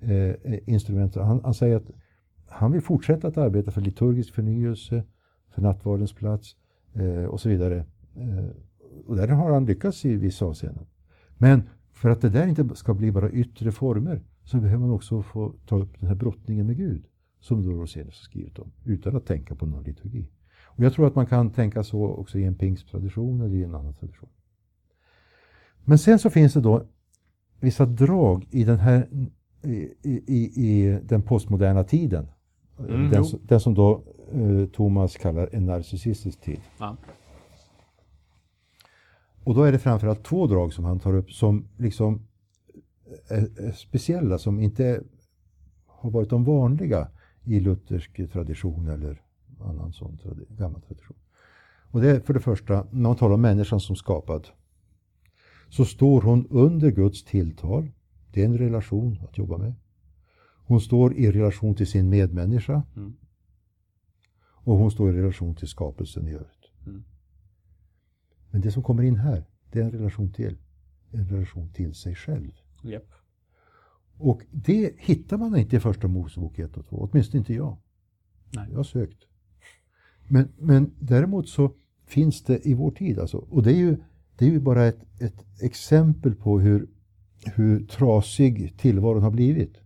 [0.00, 0.34] eh,
[0.66, 1.14] instrument.
[1.14, 1.90] Han, han säger att
[2.46, 5.04] han vill fortsätta att arbeta för liturgisk förnyelse,
[5.54, 6.56] för nattvardens plats
[6.94, 7.84] eh, och så vidare.
[8.16, 8.50] Eh,
[9.06, 10.86] och där har han lyckats i vissa avseenden.
[11.38, 11.62] Men
[11.92, 15.54] för att det där inte ska bli bara yttre former så behöver man också få
[15.66, 17.04] ta upp den här brottningen med Gud
[17.40, 20.28] som då Rosenius har skrivit om, utan att tänka på någon liturgi.
[20.64, 23.74] Och jag tror att man kan tänka så också i en pingsttradition eller i en
[23.74, 24.28] annan tradition.
[25.84, 26.86] Men sen så finns det då
[27.60, 29.08] vissa drag i den här
[29.62, 29.88] i,
[30.26, 32.26] i, i den postmoderna tiden
[32.78, 34.02] Mm, den, den, som då
[34.32, 36.60] eh, Thomas kallar en narcissistisk tid.
[36.78, 36.96] Ja.
[39.44, 42.26] Och då är det framförallt två drag som han tar upp som liksom
[43.28, 45.02] är, är speciella, som inte
[45.86, 47.08] har varit de vanliga
[47.44, 49.22] i luthersk tradition eller
[49.60, 51.16] annan sån tradi gammal tradition.
[51.90, 54.48] Och det är för det första, när man talar om människan som skapad,
[55.68, 57.90] så står hon under Guds tilltal.
[58.32, 59.74] Det är en relation att jobba med.
[60.66, 62.82] Hon står i relation till sin medmänniska.
[62.96, 63.16] Mm.
[64.64, 66.70] Och hon står i relation till skapelsen i övrigt.
[66.86, 67.04] Mm.
[68.54, 70.56] Men det som kommer in här, det är en relation till,
[71.10, 72.50] en relation till sig själv.
[72.84, 73.12] Yep.
[74.18, 77.76] Och det hittar man inte i Första Mosebok 1 och 2, åtminstone inte jag.
[78.50, 78.66] Nej.
[78.70, 79.18] Jag har sökt.
[80.28, 81.72] Men, men däremot så
[82.06, 83.36] finns det i vår tid alltså.
[83.36, 83.96] Och det är ju,
[84.36, 86.86] det är ju bara ett, ett exempel på hur,
[87.44, 89.76] hur trasig tillvaron har blivit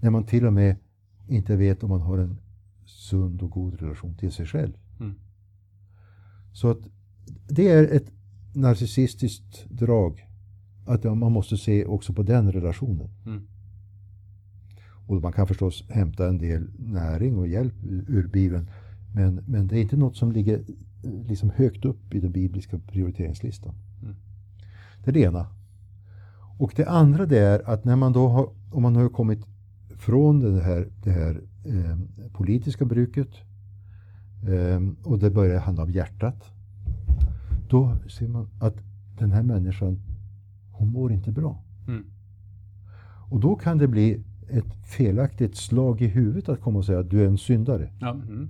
[0.00, 0.76] när man till och med
[1.28, 2.36] inte vet om man har en
[2.84, 4.72] sund och god relation till sig själv.
[5.00, 5.14] Mm.
[6.52, 6.88] Så att
[7.48, 8.10] det är ett
[8.52, 10.26] narcissistiskt drag.
[10.86, 13.08] Att man måste se också på den relationen.
[13.26, 13.46] Mm.
[15.06, 17.74] Och man kan förstås hämta en del näring och hjälp
[18.08, 18.70] ur Bibeln.
[19.14, 20.64] Men, men det är inte något som ligger
[21.28, 23.74] liksom högt upp i den bibliska prioriteringslistan.
[24.02, 24.14] Mm.
[25.04, 25.46] Det är det ena.
[26.58, 29.46] Och det andra det är att när man då har, om man har kommit
[29.96, 31.98] från det här, det här eh,
[32.32, 33.30] politiska bruket
[34.48, 36.55] eh, och det börjar handla om hjärtat.
[37.68, 38.76] Då ser man att
[39.18, 40.00] den här människan,
[40.72, 41.62] hon mår inte bra.
[41.88, 42.04] Mm.
[43.30, 47.10] Och då kan det bli ett felaktigt slag i huvudet att komma och säga att
[47.10, 47.90] du är en syndare.
[48.02, 48.48] Mm.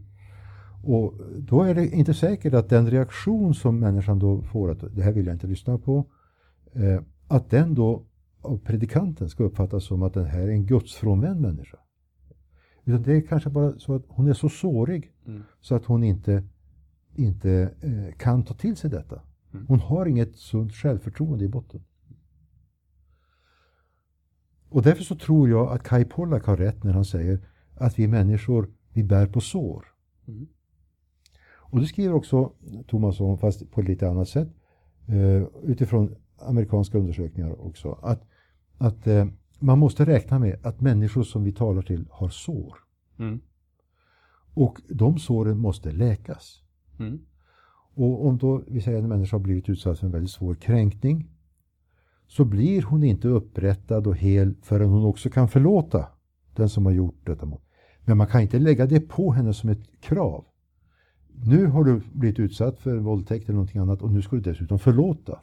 [0.83, 5.03] Och då är det inte säkert att den reaktion som människan då får, att det
[5.03, 6.05] här vill jag inte lyssna på,
[6.73, 8.03] eh, att den då
[8.41, 11.79] av predikanten ska uppfattas som att den här är en gudsfrånvänd människa.
[12.85, 15.43] Utan det är kanske bara så att hon är så sårig Mm.
[15.61, 16.43] så att hon inte,
[17.19, 19.21] inte eh, kan ta till sig detta.
[19.53, 19.67] Mm.
[19.67, 21.85] Hon har inget sunt självförtroende i botten.
[24.69, 27.41] Och därför så tror jag att Kai Pollak har rätt när han säger
[27.75, 29.87] att vi människor, vi bär på sår.
[30.29, 30.47] Mm.
[31.69, 32.53] Och det skriver också
[32.87, 34.49] Thomasson, fast på ett lite annat sätt,
[35.07, 38.29] eh, utifrån amerikanska undersökningar också, att,
[38.79, 39.27] att eh,
[39.59, 42.79] man måste räkna med att människor som vi talar till har sår.
[43.19, 43.41] Mm.
[44.55, 46.63] Och de såren måste läkas.
[46.99, 47.19] Mm.
[47.95, 51.31] Och om då vi säger en människa har blivit utsatt för en väldigt svår kränkning
[52.27, 56.07] så blir hon inte upprättad och hel förrän hon också kan förlåta
[56.55, 57.63] den som har gjort detta mot.
[58.05, 60.45] Men man kan inte lägga det på henne som ett krav.
[61.29, 64.79] Nu har du blivit utsatt för våldtäkt eller någonting annat och nu ska du dessutom
[64.79, 65.41] förlåta.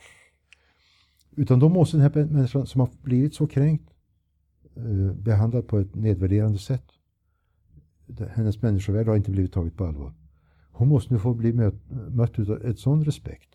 [1.36, 3.90] Utan då måste den här människan som har blivit så kränkt
[4.76, 6.86] eh, behandlad på ett nedvärderande sätt.
[8.30, 10.14] Hennes människovärde har inte blivit taget på allvar.
[10.76, 11.76] Hon måste nu få bli mött,
[12.12, 13.50] mött av ett sån respekt,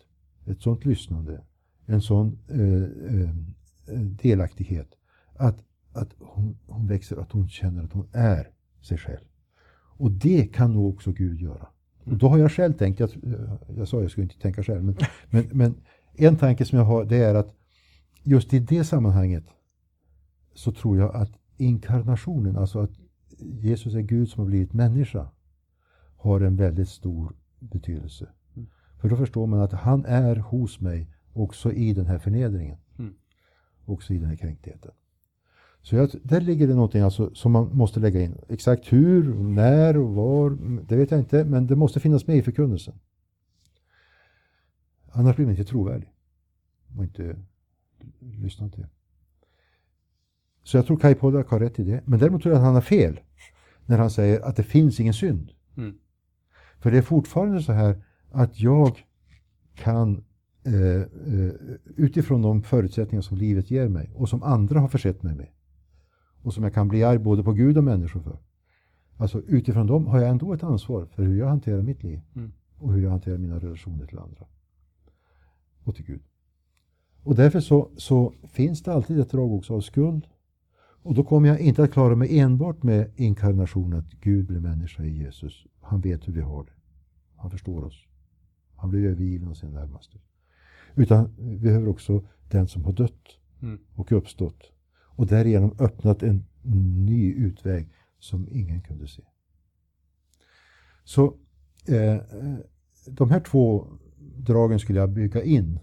[0.45, 1.41] ett sånt lyssnande,
[1.85, 2.83] en sån eh,
[3.19, 3.29] eh,
[4.01, 4.95] delaktighet
[5.33, 5.63] att,
[5.93, 8.47] att hon, hon växer, att hon känner att hon är
[8.81, 9.25] sig själv.
[9.97, 11.67] Och det kan nog också Gud göra.
[12.03, 13.09] Och då har jag själv tänkt, jag,
[13.77, 14.95] jag sa jag skulle inte tänka själv, men,
[15.29, 15.75] men, men
[16.13, 17.55] en tanke som jag har det är att
[18.23, 19.43] just i det sammanhanget
[20.53, 22.91] så tror jag att inkarnationen, alltså att
[23.39, 25.29] Jesus är Gud som har blivit människa,
[26.19, 28.29] har en väldigt stor betydelse.
[28.55, 28.69] Mm.
[28.97, 32.77] För då förstår man att han är hos mig också i den här förnedringen.
[32.99, 33.13] Mm.
[33.85, 34.91] Också i den här kränktheten.
[35.81, 38.37] Så jag, där ligger det någonting alltså som man måste lägga in.
[38.49, 40.57] Exakt hur, när och var,
[40.87, 42.99] det vet jag inte, men det måste finnas med i förkunnelsen.
[45.11, 46.13] Annars blir man inte trovärdig.
[46.97, 47.35] Och inte
[48.19, 48.87] lyssna till.
[50.63, 52.01] Så jag tror Kai Pollak har rätt i det.
[52.05, 53.19] Men däremot tror jag att han har fel
[53.85, 55.51] när han säger att det finns ingen synd.
[55.77, 55.97] Mm.
[56.79, 59.05] För det är fortfarande så här att jag
[59.75, 60.23] kan
[60.63, 61.51] eh, eh,
[61.95, 65.47] utifrån de förutsättningar som livet ger mig och som andra har försett mig med
[66.41, 68.39] och som jag kan bli arg både på Gud och människor för.
[69.17, 72.51] Alltså utifrån dem har jag ändå ett ansvar för hur jag hanterar mitt liv Mm.
[72.77, 74.45] och hur jag hanterar mina relationer till andra
[75.83, 76.21] och till Gud.
[77.23, 80.27] Och därför så, så finns det alltid ett drag också av skuld.
[81.01, 85.03] Och då kommer jag inte att klara mig enbart med inkarnationen, att Gud blir människa
[85.03, 85.65] i Jesus.
[85.81, 86.71] Han vet hur vi har det.
[87.35, 88.05] Han förstår oss.
[88.75, 90.17] Han blir övergiven av sin närmaste.
[90.95, 93.79] Utan vi behöver också den som har dött Mm.
[93.95, 96.45] och uppstått och därigenom öppnat en
[97.05, 97.89] ny utväg
[98.19, 99.23] som ingen kunde se.
[101.03, 101.25] Så
[101.87, 102.17] eh,
[103.05, 103.87] de här två
[104.37, 105.79] dragen skulle jag bygga in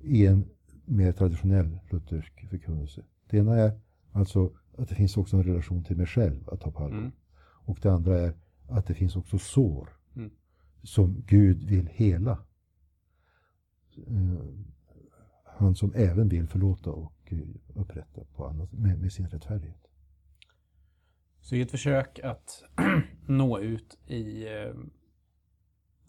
[0.00, 0.44] i en
[0.84, 3.02] mer traditionell luthersk förkunnelse.
[3.30, 3.80] Det ena är
[4.14, 6.98] alltså att det finns också en relation till mig själv att ta på allvar.
[6.98, 7.12] Mm.
[7.66, 8.34] Och det andra är
[8.68, 10.30] att det finns också sår Mm.
[10.82, 12.32] som Gud vill hela.
[14.06, 14.44] Eh,
[15.44, 17.38] Han som även vill förlåta och eh,
[17.74, 19.86] upprätta på annat, med, med sin rättfärdighet.
[21.40, 22.62] Så i ett försök att
[23.28, 24.74] nå ut i eh,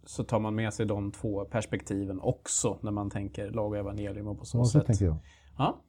[0.03, 4.27] så tar man med sig de två perspektiven också när man tänker lag och evangelium
[4.27, 4.85] och på så Ja, så sätt.
[4.87, 5.17] tänker jag.
[5.57, 5.81] Ja,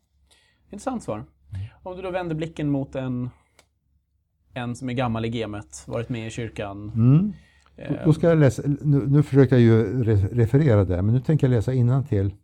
[0.65, 1.25] intressant svar.
[1.83, 3.31] Om du då vänder blicken mot en,
[4.55, 6.93] en som är gammal i gamet, varit med i kyrkan.
[6.95, 7.33] Mm.
[7.77, 11.15] eh, Då- Då ska jag läsa, nu, nu försökte jag ju re, referera där, men
[11.15, 12.35] nu tänker jag läsa till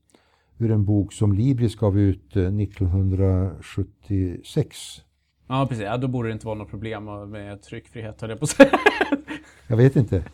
[0.58, 5.02] ur en bok som Libris gav ut eh, 1976.
[5.48, 5.84] Ja, precis.
[5.84, 8.70] Ja, då borde det inte vara något problem med tryckfrihet, höll jag på att säga.
[9.68, 10.24] Jag vet inte.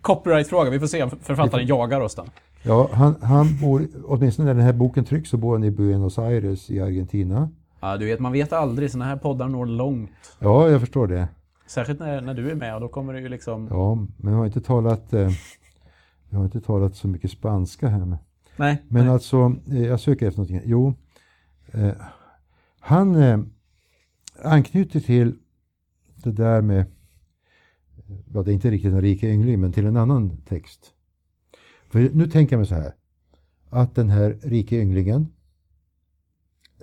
[0.00, 0.70] Copyright-fråga.
[0.70, 2.26] Vi får se om författaren jagar oss den.
[2.62, 6.18] Ja, han, han bor, åtminstone när den här boken trycks så bor han i Buenos
[6.18, 7.48] Aires i Argentina.
[7.82, 8.90] Ja, du vet, man vet aldrig.
[8.90, 10.10] Såna här poddar når långt.
[10.38, 11.28] Ja, jag förstår det.
[11.66, 13.68] Särskilt när, när du är med och då kommer det ju liksom...
[13.70, 15.30] Ja, men jag har inte talat, eh,
[16.30, 18.04] jag har inte talat så mycket spanska här.
[18.04, 18.18] Med.
[18.56, 18.82] Nej.
[18.88, 19.12] Men nej.
[19.12, 20.62] alltså, eh, jag söker efter någonting.
[20.64, 20.94] Jo,
[21.72, 21.92] eh,
[22.80, 23.40] han eh,
[24.44, 25.34] anknyter till
[26.14, 26.86] det där med,
[28.32, 30.92] ja det är inte riktigt en rika yngling, men till en annan text.
[31.90, 32.92] För nu tänker jag mig så här,
[33.70, 35.26] att den här rike ynglingen,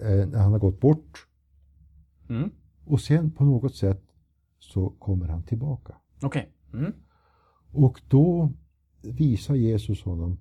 [0.02, 1.26] eh, när han har gått bort,
[2.30, 2.50] Mm.
[2.86, 4.04] och sen på något sätt
[4.60, 5.96] så kommer han tillbaka.
[6.22, 6.52] Okej.
[6.74, 6.94] Mm.
[7.72, 8.54] Och då
[9.02, 10.38] visar Jesus honom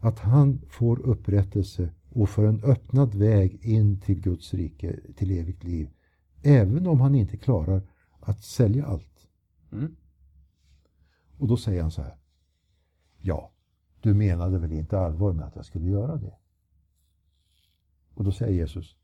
[0.00, 5.64] att han får upprättelse och får en öppnad väg in till Guds rike, till evigt
[5.64, 5.90] liv.
[6.42, 7.82] Även om han inte klarar
[8.20, 9.28] att sälja allt.
[9.72, 9.96] Mm.
[11.38, 12.16] Och då säger han så här.
[13.18, 13.52] Ja,
[14.00, 16.34] du menade väl inte allvar med att jag skulle göra det?
[18.14, 18.96] Och då säger Jesus.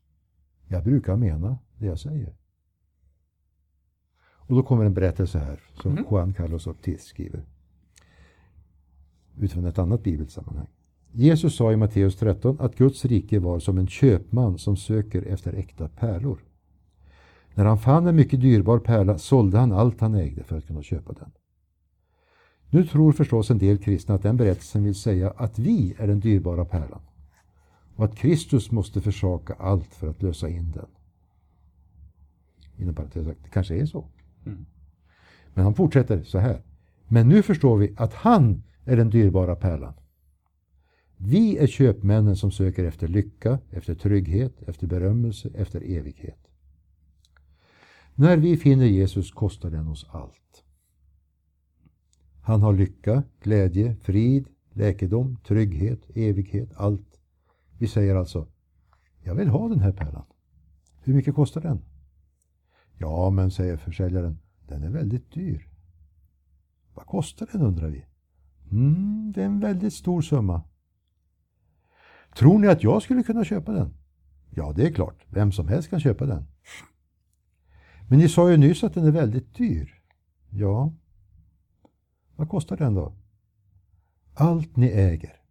[0.67, 2.35] Jag brukar mena det jag säger.
[4.47, 6.05] Och då kommer en berättelse här som Mhm.
[6.11, 7.45] Juan Carlos Ortiz skriver.
[9.39, 10.67] Utifrån ett annat bibelsammanhang.
[11.11, 15.53] Jesus sa i Matteus 13 att Guds rike var som en köpman som söker efter
[15.53, 16.39] äkta pärlor.
[17.53, 20.81] När han fann en mycket dyrbar pärla sålde han allt han ägde för att kunna
[20.83, 21.31] köpa den.
[22.69, 26.19] Nu tror förstås en del kristna att den berättelsen vill säga att vi är den
[26.19, 27.01] dyrbara pärlan
[27.95, 30.87] och att Kristus måste försaka allt för att lösa in den.
[32.77, 34.07] Inom parentes sagt, det kanske är så.
[34.45, 34.65] Mm.
[35.53, 36.61] Men han fortsätter så här.
[37.07, 39.93] Men nu förstår vi att han är den dyrbara pärlan.
[41.17, 46.47] Vi är köpmännen som söker efter lycka, efter trygghet, efter berömmelse, efter evighet.
[48.15, 50.63] När vi finner Jesus kostar den oss allt.
[52.41, 57.14] Han har lycka, glädje, frid, läkedom, trygghet, evighet, allt.
[57.77, 58.47] Vi säger alltså,
[59.23, 60.25] jag vill ha den här pärlan.
[61.03, 61.81] Hur mycket kostar den?
[62.97, 65.69] Ja, men säger försäljaren, den är väldigt dyr.
[66.93, 68.05] Vad kostar den undrar vi.
[68.71, 70.61] Mm, det är en väldigt stor summa.
[72.35, 73.93] Tror ni att jag skulle kunna köpa den?
[74.49, 75.25] Ja, det är klart.
[75.27, 76.45] Vem som helst kan köpa den.
[78.09, 80.01] Men ni sa ju nyss att den är väldigt dyr.
[80.49, 80.93] Ja.
[82.35, 83.13] Vad kostar den då?
[84.33, 85.41] Allt ni äger,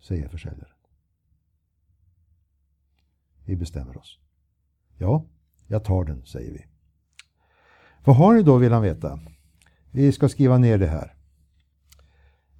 [0.00, 0.77] säger försäljaren.
[3.48, 4.18] Vi bestämmer oss.
[4.98, 5.24] Ja,
[5.66, 6.64] jag tar den, säger vi.
[8.04, 9.20] Vad har ni då, vill han veta.
[9.90, 11.14] Vi ska skriva ner det här.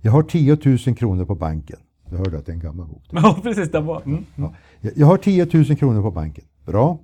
[0.01, 1.78] Jag har 10 000 kronor på banken.
[2.11, 3.05] Du hörde att det är en gammal bok.
[3.11, 3.70] Ja, precis.
[3.70, 4.03] Den var...
[4.03, 4.24] Mm.
[4.36, 4.55] Ja.
[4.97, 6.45] Jag har 10 000 kronor på banken.
[6.66, 6.99] Bra.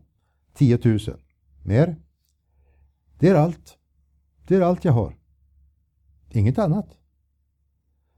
[0.55, 0.99] 10 000.
[1.63, 1.97] Mer?
[3.19, 3.79] Det är allt.
[4.47, 5.17] Det är allt jag har.
[6.31, 6.89] Inget annat.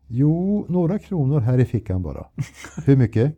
[0.06, 2.26] Jo, några kronor här i fickan bara.
[2.86, 3.36] Hur mycket?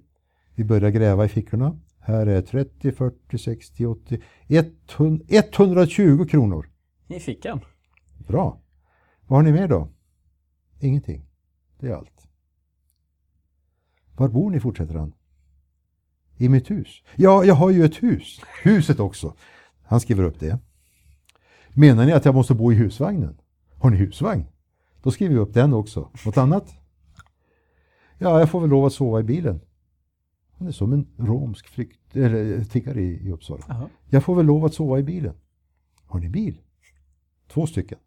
[0.55, 1.79] Vi börjar gräva i fickorna.
[2.01, 6.71] Här är 30, 40, 60, 80, 100, 120 kronor.
[7.09, 7.61] I fickan.
[8.19, 8.61] Bra.
[9.27, 9.89] Vad har ni mer då?
[10.81, 11.27] Ingenting.
[11.79, 12.29] Det är allt.
[14.17, 15.15] Var bor ni, fortsätter han.
[16.37, 17.03] I mitt hus.
[17.17, 18.41] Ja, jag har ju ett hus.
[18.63, 19.35] Huset också.
[19.83, 20.59] Han skriver upp det.
[21.69, 23.41] Menar ni att jag måste bo i husvagnen?
[23.79, 24.47] Har ni husvagn?
[25.03, 26.11] Då skriver vi upp den också.
[26.27, 26.75] Något annat?
[28.19, 29.61] Ja, jag får väl lov att sova i bilen.
[30.59, 33.65] Han är som en romsk flykt, eller tiggare i, i Uppsala.
[33.69, 33.89] Aha.
[34.09, 35.35] Jag får väl lov att sova i bilen.
[36.07, 36.61] Har ni bil?
[37.49, 37.99] Två stycken.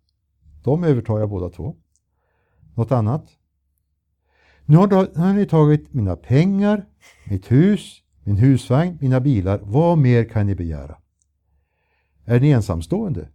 [0.64, 1.76] De övertar jag båda två.
[2.76, 3.38] Något annat?
[4.66, 6.86] Nu har, då, har ni tagit mina pengar,
[7.30, 9.60] mitt hus, min husvagn, mina bilar.
[9.64, 10.98] Vad mer kan ni begära?
[12.26, 13.30] Är ni ensamstående?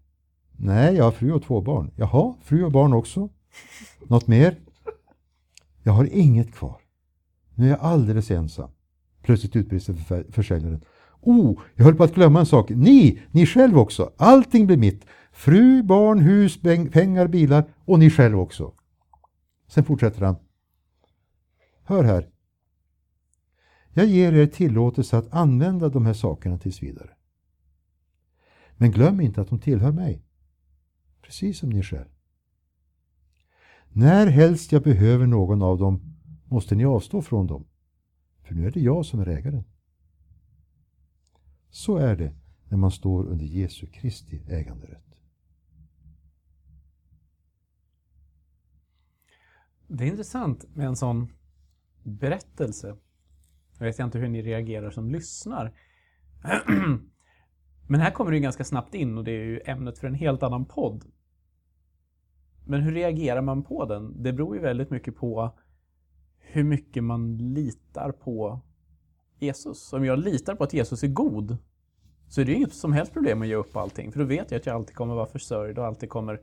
[0.57, 1.91] Nej, jag har fru och två barn.
[1.97, 3.29] Jaha, fru och barn också?
[4.09, 4.57] Något mer?
[5.83, 6.81] Jag har inget kvar.
[7.55, 8.71] Nu är jag alldeles ensam.
[9.27, 9.95] Plötsligt utbrister
[10.33, 10.85] försäljaren.
[11.21, 12.71] Oh, jag höll på att glömma en sak.
[12.71, 14.13] Ni, ni själv också.
[14.17, 15.07] Allting blir mitt.
[15.33, 16.63] Fru, barn, hus,
[16.93, 18.73] pengar, bilar och ni själv också.
[19.69, 20.37] Sen fortsätter han.
[21.85, 22.29] Hör här.
[23.93, 27.11] Jag ger er tillåtelse att använda de här sakerna tills vidare.
[28.77, 30.23] Men glöm inte att de tillhör mig.
[31.23, 32.09] Precis som ni själv.
[33.89, 36.01] När helst jag behöver någon av dem
[36.45, 37.67] måste ni avstå från dem.
[38.47, 39.65] För nu är det jag som är ägaren.
[41.71, 42.35] Så är det
[42.69, 45.03] när man står under Jesu Kristi äganderätt.
[49.87, 51.33] Det är intressant med en sån
[52.03, 52.97] berättelse.
[53.79, 55.79] Jag vet inte hur ni reagerar som lyssnar.
[57.89, 60.43] Men här kommer det ganska snabbt in och det är ju ämnet för en helt
[60.43, 61.05] annan podd.
[62.65, 64.23] Men hur reagerar man på den?
[64.23, 65.59] Det beror ju väldigt mycket på
[66.47, 68.61] hur mycket man litar på
[69.39, 69.93] Jesus.
[69.93, 71.57] Om jag litar på att Jesus är god,
[72.29, 74.13] så är det inget som helst problem att ge upp allting.
[74.13, 76.41] För då vet jag att jag alltid kommer vara försörjd och alltid kommer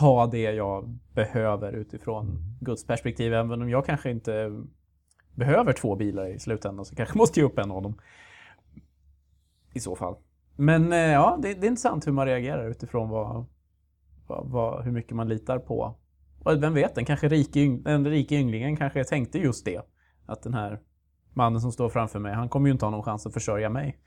[0.00, 3.34] ha det jag behöver utifrån Guds perspektiv.
[3.34, 4.62] Även om jag kanske inte
[5.34, 7.94] behöver två bilar i slutändan så kanske måste ge upp en av dem.
[9.72, 10.16] I så fall.
[10.56, 13.44] Men eh, ja, det, det är intressant hur man reagerar utifrån vad,
[14.26, 15.94] vad, vad, hur mycket man litar på.
[16.44, 19.80] Och vem vet, den, kanske rike, den rike ynglingen kanske tänkte just det.
[20.26, 20.80] Att den här
[21.34, 23.98] mannen som står framför mig, han kommer ju inte ha någon chans att försörja mig.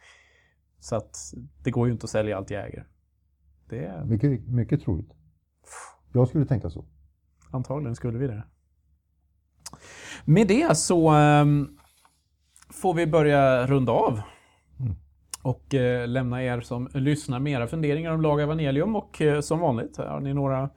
[0.79, 1.17] Så att
[1.63, 2.87] det går ju inte att sälja allt jag äger.
[3.69, 4.05] Det är...
[4.05, 5.11] Mycket, mycket troligt.
[6.13, 6.85] Jag skulle tänka så.
[7.51, 8.43] Antagligen skulle vi det.
[10.25, 11.77] Med det så um,
[12.69, 14.21] får vi börja runda av.
[14.79, 14.95] Mm.
[15.41, 19.59] Och uh, lämna er som lyssnar med era funderingar om lag evangelium och uh, som
[19.59, 20.69] vanligt, har ni några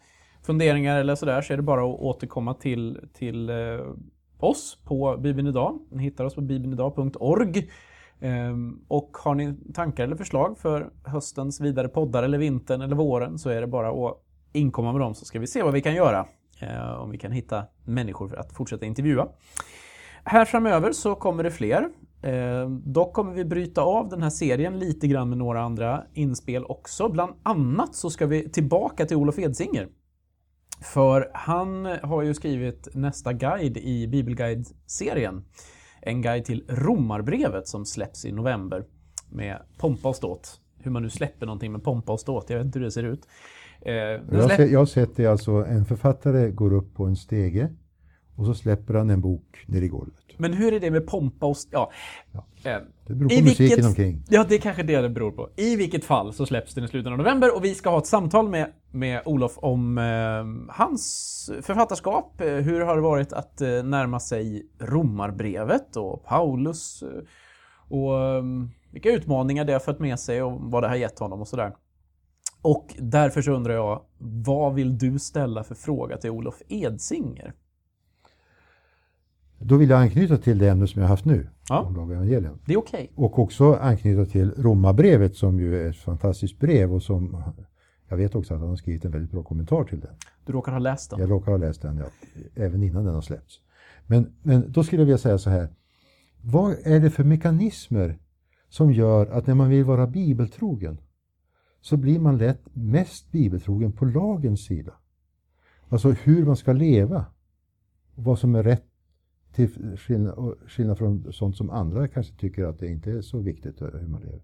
[0.49, 3.57] funderingar eller sådär så är det bara att återkomma till, till eh,
[4.39, 5.79] oss på Bibeln idag.
[5.91, 7.71] Ni hittar oss på bibelnidag.org.
[8.21, 13.39] Ehm, och har ni tankar eller förslag för höstens vidare poddar eller vintern eller våren
[13.39, 14.17] så är det bara att
[14.53, 16.27] inkomma med dem så ska vi se vad vi kan göra.
[16.61, 19.29] Eh, om vi kan hitta människor för att fortsätta intervjua.
[20.25, 21.89] Här framöver så kommer det fler.
[22.23, 26.65] Ehm, dock kommer vi bryta av den här serien lite grann med några andra inspel
[26.65, 27.09] också.
[27.09, 29.89] Bland annat så ska vi tillbaka till Olof Edsinger.
[30.81, 35.45] För han har ju skrivit nästa guide i Bibelguide-serien.
[36.01, 38.85] En guide till Romarbrevet som släpps i november
[39.31, 40.61] med pompa och ståt.
[40.79, 43.03] Hur man nu släpper någonting med pompa och ståt, jag vet inte hur det ser
[43.03, 43.29] ut.
[43.81, 47.69] Eh, jag, sett, jag har sett det alltså, en författare går upp på en stege
[48.35, 50.28] och så släpper han en bok ner i golvet.
[50.39, 51.57] Men hur är det med pompa och...
[51.71, 51.91] Ja.
[52.33, 52.71] ja.
[52.71, 54.25] Eh, det beror på I musiken vilket, omkring.
[54.29, 55.51] Ja, det är kanske det det beror på.
[55.57, 58.07] I vilket fall så släpps den i slutet av november och vi ska ha ett
[58.07, 62.41] samtal med, med Olof om eh, hans författarskap.
[62.41, 67.09] Eh, hur har det varit att eh, närma sig Romarbrevet och Paulus eh,
[67.89, 68.43] och eh,
[68.93, 71.73] vilka utmaningar det har fört med sig och vad det har gett honom och sådär.
[72.63, 74.03] Och därför så undrar jag,
[74.45, 77.55] vad vill du ställa för fråga till Olof Edsinger?
[79.59, 81.81] Då vill jag anknyta till det ämne som jag haft nu, ja.
[81.81, 82.59] om lag evangelium.
[82.65, 83.11] Det är okej.
[83.15, 83.25] Okay.
[83.25, 87.43] Och också anknyta till Romarbrevet som ju är ett fantastiskt brev och som
[88.09, 90.11] jag vet också att han har skrivit en väldigt bra kommentar till den.
[90.47, 91.21] Du råkar ha läst den?
[91.21, 92.07] Jag råkar ha läst den, ja,
[92.55, 93.61] även innan den har släppts.
[94.07, 95.69] Men, men då skulle jag vilja säga så här.
[96.43, 98.19] Vad är det för mekanismer
[98.69, 101.01] som gör att när man vill vara bibeltrogen
[101.81, 104.93] så blir man lätt mest bibeltrogen på lagens sida?
[105.89, 107.25] Alltså hur man ska leva
[108.15, 108.88] vad som är rätt
[109.67, 113.83] till skillnad, skillnad från sånt som andra kanske tycker att det inte är så viktigt
[113.83, 114.41] hur man lever.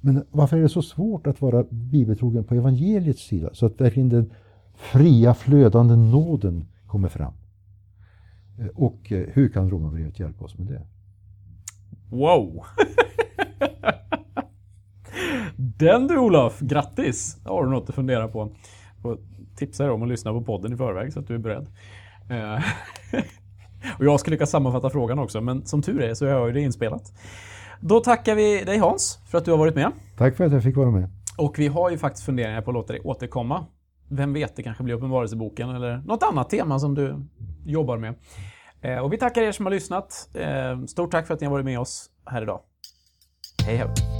[0.00, 4.08] Men varför är det så svårt att vara bibeltrogen på evangeliets sida så att verkligen
[4.08, 4.32] den
[4.74, 7.32] fria flödande nåden kommer fram?
[8.58, 10.86] Eh, och eh, hur kan Romarbrevet hjälpa oss med det?
[12.10, 12.64] Wow!
[15.56, 17.38] Den du Olof, grattis!
[17.44, 18.52] Då har du något att fundera på.
[19.02, 19.18] Och
[19.56, 21.66] tipsa dig om att lyssna på podden i förväg så att du är beredd.
[22.30, 22.64] Eh,
[23.98, 26.60] Och jag ska lyckas sammanfatta frågan också, men som tur är så har jag det
[26.60, 27.12] inspelat.
[27.80, 29.92] Då tackar vi dig Hans för att du har varit med.
[30.16, 31.08] Tack för att jag fick vara med.
[31.38, 33.66] Och vi har ju faktiskt funderingar på att låta dig återkomma.
[34.08, 37.26] Vem vet, det kanske blir Uppenbarelseboken eller något annat tema som du
[37.66, 38.14] jobbar med.
[38.80, 40.28] Eh, och vi tackar er som har lyssnat.
[40.34, 42.60] Eh, stort tack för att ni har varit med oss här idag.
[43.66, 44.13] Hej hej!